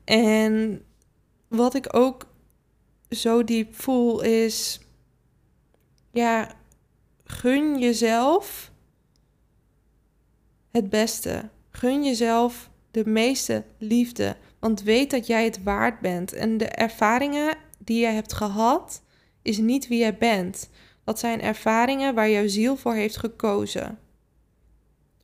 En 0.05 0.83
wat 1.49 1.75
ik 1.75 1.97
ook 1.97 2.27
zo 3.11 3.45
diep 3.45 3.75
voel 3.75 4.21
is, 4.21 4.81
ja, 6.11 6.51
gun 7.25 7.79
jezelf 7.79 8.71
het 10.71 10.91
beste. 10.91 11.49
Gun 11.71 12.05
jezelf 12.05 12.71
de 12.91 13.07
meeste 13.07 13.65
liefde, 13.79 14.37
want 14.59 14.83
weet 14.83 15.11
dat 15.11 15.27
jij 15.27 15.45
het 15.45 15.63
waard 15.63 16.01
bent. 16.01 16.33
En 16.33 16.57
de 16.57 16.69
ervaringen 16.69 17.57
die 17.79 18.01
je 18.01 18.07
hebt 18.07 18.33
gehad, 18.33 19.03
is 19.43 19.59
niet 19.59 19.89
wie 19.89 19.99
jij 19.99 20.17
bent. 20.17 20.71
Dat 21.05 21.19
zijn 21.19 21.41
ervaringen 21.41 22.15
waar 22.15 22.31
jouw 22.31 22.49
ziel 22.49 22.77
voor 22.77 22.95
heeft 22.95 23.17
gekozen 23.17 23.99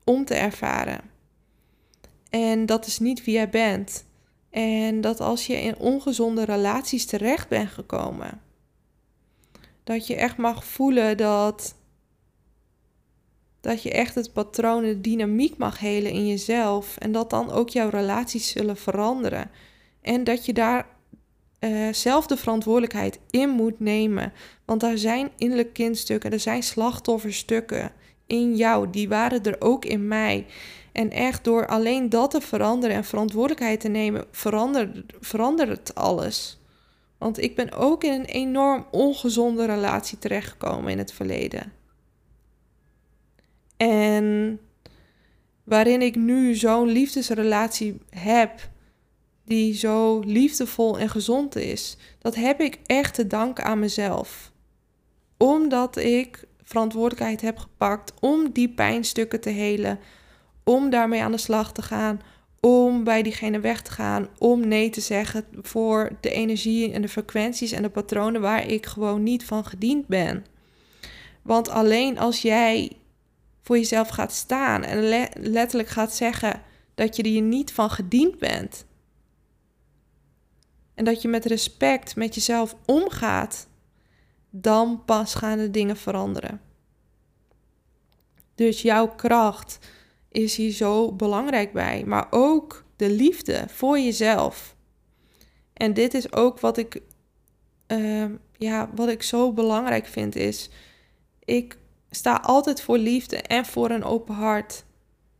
om 0.04 0.24
te 0.24 0.34
ervaren. 0.34 1.00
En 2.30 2.66
dat 2.66 2.86
is 2.86 2.98
niet 2.98 3.24
wie 3.24 3.34
jij 3.34 3.48
bent. 3.48 4.04
En 4.52 5.00
dat 5.00 5.20
als 5.20 5.46
je 5.46 5.60
in 5.60 5.76
ongezonde 5.76 6.44
relaties 6.44 7.06
terecht 7.06 7.48
bent 7.48 7.68
gekomen, 7.68 8.40
dat 9.84 10.06
je 10.06 10.16
echt 10.16 10.36
mag 10.36 10.64
voelen 10.64 11.16
dat, 11.16 11.74
dat 13.60 13.82
je 13.82 13.90
echt 13.90 14.14
het 14.14 14.32
patroon, 14.32 14.82
de 14.82 15.00
dynamiek 15.00 15.56
mag 15.56 15.78
helen 15.78 16.12
in 16.12 16.26
jezelf. 16.26 16.96
En 16.96 17.12
dat 17.12 17.30
dan 17.30 17.50
ook 17.50 17.68
jouw 17.68 17.88
relaties 17.88 18.48
zullen 18.48 18.76
veranderen. 18.76 19.50
En 20.00 20.24
dat 20.24 20.46
je 20.46 20.52
daar 20.52 20.86
uh, 21.60 21.92
zelf 21.92 22.26
de 22.26 22.36
verantwoordelijkheid 22.36 23.18
in 23.30 23.48
moet 23.48 23.80
nemen. 23.80 24.32
Want 24.64 24.80
daar 24.80 24.98
zijn 24.98 25.30
innerlijke 25.36 25.72
kindstukken, 25.72 26.32
er 26.32 26.40
zijn 26.40 26.62
slachtofferstukken 26.62 27.92
in 28.26 28.56
jou, 28.56 28.90
die 28.90 29.08
waren 29.08 29.42
er 29.42 29.56
ook 29.58 29.84
in 29.84 30.08
mij. 30.08 30.46
En 30.92 31.10
echt 31.10 31.44
door 31.44 31.66
alleen 31.66 32.08
dat 32.08 32.30
te 32.30 32.40
veranderen 32.40 32.96
en 32.96 33.04
verantwoordelijkheid 33.04 33.80
te 33.80 33.88
nemen, 33.88 34.24
verandert, 34.30 35.12
verandert 35.20 35.94
alles. 35.94 36.60
Want 37.18 37.38
ik 37.38 37.56
ben 37.56 37.72
ook 37.72 38.04
in 38.04 38.12
een 38.12 38.24
enorm 38.24 38.86
ongezonde 38.90 39.66
relatie 39.66 40.18
terechtgekomen 40.18 40.92
in 40.92 40.98
het 40.98 41.12
verleden. 41.12 41.72
En 43.76 44.60
waarin 45.64 46.02
ik 46.02 46.16
nu 46.16 46.54
zo'n 46.54 46.88
liefdesrelatie 46.88 48.00
heb, 48.10 48.70
die 49.44 49.74
zo 49.74 50.20
liefdevol 50.20 50.98
en 50.98 51.08
gezond 51.08 51.56
is, 51.56 51.96
dat 52.18 52.34
heb 52.34 52.60
ik 52.60 52.78
echt 52.86 53.14
te 53.14 53.26
danken 53.26 53.64
aan 53.64 53.78
mezelf. 53.78 54.52
Omdat 55.36 55.96
ik 55.96 56.44
verantwoordelijkheid 56.62 57.40
heb 57.40 57.58
gepakt 57.58 58.12
om 58.20 58.50
die 58.52 58.68
pijnstukken 58.68 59.40
te 59.40 59.50
helen, 59.50 59.98
om 60.64 60.90
daarmee 60.90 61.22
aan 61.22 61.32
de 61.32 61.38
slag 61.38 61.72
te 61.72 61.82
gaan, 61.82 62.20
om 62.60 63.04
bij 63.04 63.22
diegene 63.22 63.60
weg 63.60 63.82
te 63.82 63.90
gaan, 63.90 64.28
om 64.38 64.68
nee 64.68 64.90
te 64.90 65.00
zeggen 65.00 65.44
voor 65.60 66.10
de 66.20 66.30
energie 66.30 66.92
en 66.92 67.02
de 67.02 67.08
frequenties 67.08 67.72
en 67.72 67.82
de 67.82 67.90
patronen 67.90 68.40
waar 68.40 68.66
ik 68.66 68.86
gewoon 68.86 69.22
niet 69.22 69.44
van 69.44 69.64
gediend 69.64 70.06
ben. 70.06 70.46
Want 71.42 71.68
alleen 71.68 72.18
als 72.18 72.42
jij 72.42 72.92
voor 73.62 73.76
jezelf 73.76 74.08
gaat 74.08 74.32
staan 74.32 74.82
en 74.82 75.02
letterlijk 75.40 75.88
gaat 75.88 76.14
zeggen 76.14 76.62
dat 76.94 77.16
je 77.16 77.22
er 77.22 77.40
niet 77.40 77.72
van 77.72 77.90
gediend 77.90 78.38
bent, 78.38 78.84
en 80.94 81.04
dat 81.04 81.22
je 81.22 81.28
met 81.28 81.44
respect 81.44 82.16
met 82.16 82.34
jezelf 82.34 82.76
omgaat, 82.86 83.68
dan 84.50 85.02
pas 85.04 85.34
gaan 85.34 85.58
de 85.58 85.70
dingen 85.70 85.96
veranderen. 85.96 86.60
Dus 88.54 88.82
jouw 88.82 89.08
kracht 89.08 89.78
is 90.32 90.56
hier 90.56 90.72
zo 90.72 91.12
belangrijk 91.12 91.72
bij, 91.72 92.04
maar 92.06 92.26
ook 92.30 92.84
de 92.96 93.10
liefde 93.10 93.64
voor 93.68 93.98
jezelf. 93.98 94.76
En 95.72 95.94
dit 95.94 96.14
is 96.14 96.32
ook 96.32 96.60
wat 96.60 96.76
ik, 96.76 97.00
uh, 97.88 98.24
ja, 98.56 98.90
wat 98.94 99.08
ik 99.08 99.22
zo 99.22 99.52
belangrijk 99.52 100.06
vind 100.06 100.36
is, 100.36 100.70
ik 101.44 101.78
sta 102.10 102.36
altijd 102.36 102.80
voor 102.80 102.98
liefde 102.98 103.36
en 103.36 103.66
voor 103.66 103.90
een 103.90 104.04
open 104.04 104.34
hart. 104.34 104.84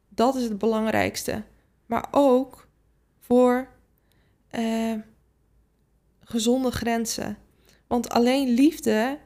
Dat 0.09 0.34
is 0.34 0.43
het 0.43 0.59
belangrijkste. 0.59 1.43
Maar 1.86 2.09
ook 2.11 2.68
voor 3.20 3.68
uh, 4.59 4.95
gezonde 6.20 6.70
grenzen. 6.70 7.38
Want 7.86 8.09
alleen 8.09 8.49
liefde 8.49 9.18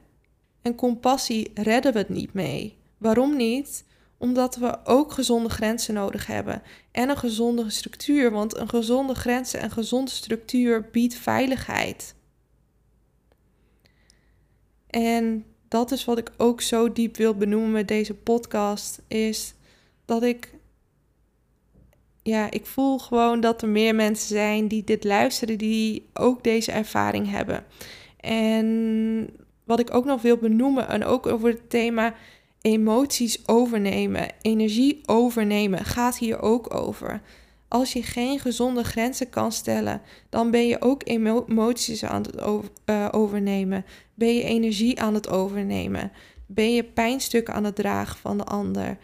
en 0.61 0.75
compassie 0.75 1.51
redden 1.53 1.93
we 1.93 1.97
het 1.97 2.09
niet 2.09 2.33
mee. 2.33 2.77
Waarom 2.97 3.35
niet? 3.35 3.85
Omdat 4.17 4.55
we 4.55 4.79
ook 4.83 5.11
gezonde 5.11 5.49
grenzen 5.49 5.93
nodig 5.93 6.27
hebben 6.27 6.61
en 6.91 7.09
een 7.09 7.17
gezonde 7.17 7.69
structuur. 7.69 8.31
Want 8.31 8.57
een 8.57 8.69
gezonde 8.69 9.15
grenzen 9.15 9.59
en 9.59 9.71
gezonde 9.71 10.11
structuur 10.11 10.89
biedt 10.91 11.15
veiligheid. 11.15 12.15
En 14.89 15.45
dat 15.67 15.91
is 15.91 16.05
wat 16.05 16.17
ik 16.17 16.31
ook 16.37 16.61
zo 16.61 16.93
diep 16.93 17.17
wil 17.17 17.35
benoemen 17.35 17.71
met 17.71 17.87
deze 17.87 18.13
podcast, 18.13 19.01
is 19.07 19.53
dat 20.05 20.23
ik 20.23 20.55
ja, 22.27 22.51
ik 22.51 22.65
voel 22.65 22.97
gewoon 22.97 23.39
dat 23.39 23.61
er 23.61 23.67
meer 23.67 23.95
mensen 23.95 24.27
zijn 24.27 24.67
die 24.67 24.83
dit 24.83 25.03
luisteren, 25.03 25.57
die 25.57 26.09
ook 26.13 26.43
deze 26.43 26.71
ervaring 26.71 27.29
hebben. 27.29 27.65
En 28.19 29.29
wat 29.63 29.79
ik 29.79 29.93
ook 29.93 30.05
nog 30.05 30.21
wil 30.21 30.37
benoemen, 30.37 30.87
en 30.87 31.03
ook 31.03 31.25
over 31.25 31.49
het 31.49 31.69
thema 31.69 32.13
emoties 32.61 33.47
overnemen, 33.47 34.29
energie 34.41 35.01
overnemen, 35.05 35.85
gaat 35.85 36.17
hier 36.17 36.41
ook 36.41 36.73
over. 36.73 37.21
Als 37.67 37.93
je 37.93 38.03
geen 38.03 38.39
gezonde 38.39 38.83
grenzen 38.83 39.29
kan 39.29 39.51
stellen, 39.51 40.01
dan 40.29 40.51
ben 40.51 40.67
je 40.67 40.81
ook 40.81 41.01
emoties 41.05 42.03
aan 42.03 42.21
het 42.21 42.35
eh, 42.85 43.07
overnemen. 43.11 43.85
Ben 44.13 44.35
je 44.35 44.43
energie 44.43 45.01
aan 45.01 45.13
het 45.13 45.29
overnemen. 45.29 46.11
Ben 46.45 46.73
je 46.73 46.83
pijnstukken 46.83 47.53
aan 47.53 47.63
het 47.63 47.75
dragen 47.75 48.17
van 48.19 48.37
de 48.37 48.43
ander 48.43 48.97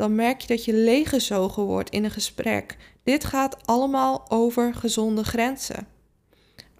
dan 0.00 0.14
merk 0.14 0.40
je 0.40 0.46
dat 0.46 0.64
je 0.64 0.74
leeggezogen 0.74 1.62
wordt 1.62 1.90
in 1.90 2.04
een 2.04 2.10
gesprek. 2.10 2.76
Dit 3.02 3.24
gaat 3.24 3.66
allemaal 3.66 4.24
over 4.28 4.74
gezonde 4.74 5.24
grenzen. 5.24 5.86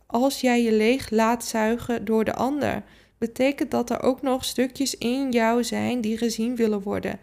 Als 0.07 0.41
jij 0.41 0.63
je 0.63 0.73
leeg 0.73 1.11
laat 1.11 1.45
zuigen 1.45 2.05
door 2.05 2.25
de 2.25 2.35
ander, 2.35 2.83
betekent 3.21 3.71
dat 3.71 3.91
er 3.91 4.03
ook 4.03 4.23
nog 4.23 4.45
stukjes 4.45 4.99
in 4.99 5.31
jou 5.31 5.65
zijn 5.65 6.01
die 6.01 6.19
gezien 6.19 6.57
willen 6.57 6.83
worden. 6.83 7.19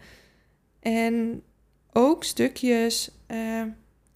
En 0.80 1.42
ook 1.92 2.24
stukjes 2.24 3.10
uh, 3.28 3.62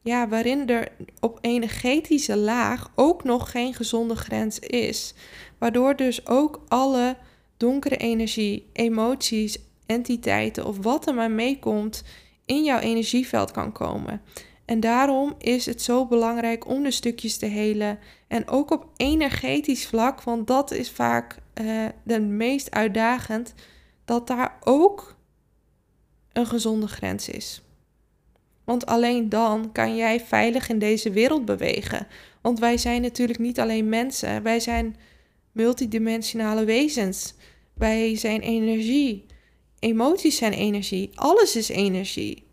ja, 0.03 0.29
waarin 0.29 0.69
er 0.69 0.89
op 1.21 1.39
energetische 1.41 2.37
laag 2.37 2.93
ook 2.95 3.25
nog 3.25 3.51
geen 3.51 3.75
gezonde 3.75 4.17
grens 4.17 4.59
is. 4.59 5.15
Waardoor 5.59 5.97
dus 5.97 6.27
ook 6.27 6.65
alle 6.69 7.17
donkere 7.57 7.97
energie, 7.97 8.67
emoties 8.73 9.59
entiteiten 9.87 10.67
of 10.67 10.79
wat 10.79 11.07
er 11.07 11.15
maar 11.15 11.31
meekomt 11.31 12.03
in 12.47 12.65
jouw 12.65 12.79
energieveld 12.79 13.51
kan 13.51 13.73
komen. 13.73 14.23
En 14.65 14.81
daarom 14.81 15.35
is 15.39 15.67
het 15.67 15.83
zo 15.83 16.07
belangrijk 16.07 16.67
om 16.67 16.83
de 16.83 16.91
stukjes 16.91 17.37
te 17.37 17.47
helen. 17.47 17.99
En 18.33 18.49
ook 18.49 18.71
op 18.71 18.87
energetisch 18.97 19.87
vlak, 19.87 20.23
want 20.23 20.47
dat 20.47 20.71
is 20.71 20.91
vaak 20.91 21.37
uh, 21.61 21.87
de 22.05 22.21
meest 22.21 22.71
uitdagend, 22.71 23.55
dat 24.05 24.27
daar 24.27 24.59
ook 24.61 25.17
een 26.33 26.47
gezonde 26.47 26.87
grens 26.87 27.29
is. 27.29 27.63
Want 28.65 28.87
alleen 28.87 29.29
dan 29.29 29.73
kan 29.73 29.97
jij 29.97 30.21
veilig 30.21 30.69
in 30.69 30.79
deze 30.79 31.11
wereld 31.11 31.45
bewegen. 31.45 32.07
Want 32.43 32.59
wij 32.59 32.79
zijn 32.79 33.03
natuurlijk 33.03 33.39
niet 33.39 33.61
alleen 33.61 33.89
mensen, 33.89 34.43
wij 34.43 34.61
zijn 34.61 34.97
multidimensionale 35.53 36.65
wezens. 36.65 37.35
Wij 37.75 38.17
zijn 38.17 38.41
energie. 38.41 39.27
Emoties 39.79 40.37
zijn 40.37 40.53
energie. 40.53 41.11
Alles 41.15 41.57
is 41.57 41.69
energie. 41.69 42.47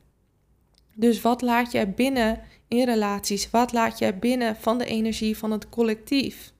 Dus 0.95 1.21
wat 1.21 1.41
laat 1.41 1.71
jij 1.71 1.93
binnen 1.93 2.41
in 2.69 2.85
relaties? 2.85 3.49
Wat 3.49 3.73
laat 3.73 3.99
jij 3.99 4.19
binnen 4.19 4.55
van 4.55 4.77
de 4.77 4.85
energie 4.85 5.37
van 5.37 5.51
het 5.51 5.69
collectief? 5.69 6.53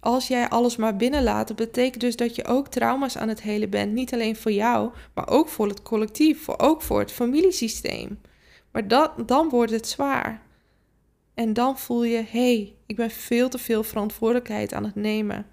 Als 0.00 0.28
jij 0.28 0.48
alles 0.48 0.76
maar 0.76 0.96
binnenlaat, 0.96 1.48
dat 1.48 1.56
betekent 1.56 2.00
dus 2.00 2.16
dat 2.16 2.36
je 2.36 2.44
ook 2.44 2.68
trauma's 2.68 3.16
aan 3.16 3.28
het 3.28 3.42
helen 3.42 3.70
bent. 3.70 3.92
Niet 3.92 4.12
alleen 4.12 4.36
voor 4.36 4.52
jou, 4.52 4.90
maar 5.14 5.28
ook 5.28 5.48
voor 5.48 5.68
het 5.68 5.82
collectief, 5.82 6.44
voor, 6.44 6.58
ook 6.58 6.82
voor 6.82 6.98
het 6.98 7.12
familiesysteem. 7.12 8.20
Maar 8.70 8.88
dat, 8.88 9.28
dan 9.28 9.48
wordt 9.48 9.72
het 9.72 9.88
zwaar. 9.88 10.42
En 11.34 11.52
dan 11.52 11.78
voel 11.78 12.04
je, 12.04 12.16
hé, 12.16 12.54
hey, 12.54 12.74
ik 12.86 12.96
ben 12.96 13.10
veel 13.10 13.48
te 13.48 13.58
veel 13.58 13.82
verantwoordelijkheid 13.82 14.74
aan 14.74 14.84
het 14.84 14.94
nemen. 14.94 15.46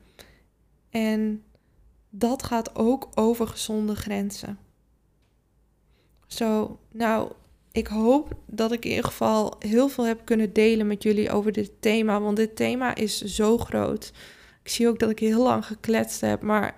En 0.90 1.44
dat 2.10 2.44
gaat 2.44 2.76
ook 2.76 3.10
over 3.14 3.48
gezonde 3.48 3.96
grenzen. 3.96 4.60
Zo, 6.28 6.80
nou, 6.92 7.32
ik 7.72 7.88
hoop 7.88 8.34
dat 8.46 8.72
ik 8.72 8.84
in 8.84 8.90
ieder 8.90 9.06
geval 9.06 9.56
heel 9.60 9.90
veel 9.90 10.06
heb 10.06 10.22
kunnen 10.26 10.54
delen 10.54 10.88
met 10.88 11.04
jullie 11.04 11.32
over 11.32 11.52
dit 11.52 11.72
thema. 11.80 12.22
Want 12.22 12.38
dit 12.38 12.56
thema 12.56 12.96
is 12.96 13.22
zo 13.22 13.58
groot. 13.58 14.12
Ik 14.64 14.70
zie 14.72 14.88
ook 14.88 15.00
dat 15.00 15.10
ik 15.10 15.20
heel 15.20 15.44
lang 15.44 15.66
gekletst 15.66 16.22
heb, 16.22 16.42
maar 16.42 16.76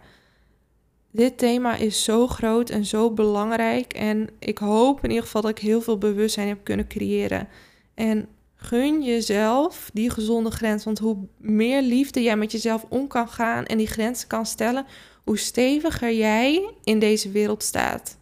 dit 1.12 1.38
thema 1.38 1.76
is 1.76 2.04
zo 2.04 2.28
groot 2.28 2.70
en 2.70 2.86
zo 2.86 3.12
belangrijk. 3.12 3.94
En 3.94 4.30
ik 4.40 4.58
hoop 4.58 5.04
in 5.04 5.10
ieder 5.10 5.24
geval 5.24 5.42
dat 5.42 5.52
ik 5.52 5.60
heel 5.60 5.82
veel 5.82 5.98
bewustzijn 5.98 6.48
heb 6.48 6.64
kunnen 6.64 6.88
creëren. 6.88 7.48
En 7.94 8.28
gun 8.56 9.04
jezelf 9.04 9.90
die 9.94 10.10
gezonde 10.10 10.52
grens. 10.52 10.84
Want 10.84 11.00
hoe 11.00 11.18
meer 11.38 11.82
liefde 11.82 12.22
jij 12.22 12.38
met 12.38 12.52
jezelf 12.52 12.86
om 12.90 13.08
kan 13.08 13.28
gaan 13.28 13.66
en 13.66 13.78
die 13.78 13.88
grenzen 13.88 14.28
kan 14.28 14.46
stellen, 14.46 14.86
hoe 15.24 15.38
steviger 15.38 16.14
jij 16.14 16.74
in 16.84 17.00
deze 17.00 17.32
wereld 17.32 17.64
staat. 17.64 18.18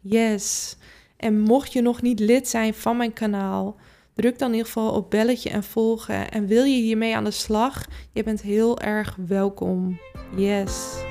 Yes. 0.00 0.76
En 1.20 1.40
mocht 1.40 1.72
je 1.72 1.82
nog 1.82 2.02
niet 2.02 2.20
lid 2.20 2.48
zijn 2.48 2.74
van 2.74 2.96
mijn 2.96 3.12
kanaal, 3.12 3.76
druk 4.14 4.38
dan 4.38 4.48
in 4.48 4.54
ieder 4.54 4.72
geval 4.72 4.92
op 4.92 5.10
belletje 5.10 5.50
en 5.50 5.62
volgen. 5.62 6.30
En 6.30 6.46
wil 6.46 6.64
je 6.64 6.80
hiermee 6.80 7.16
aan 7.16 7.24
de 7.24 7.30
slag? 7.30 7.86
Je 8.12 8.22
bent 8.22 8.42
heel 8.42 8.80
erg 8.80 9.16
welkom. 9.26 10.00
Yes. 10.36 11.02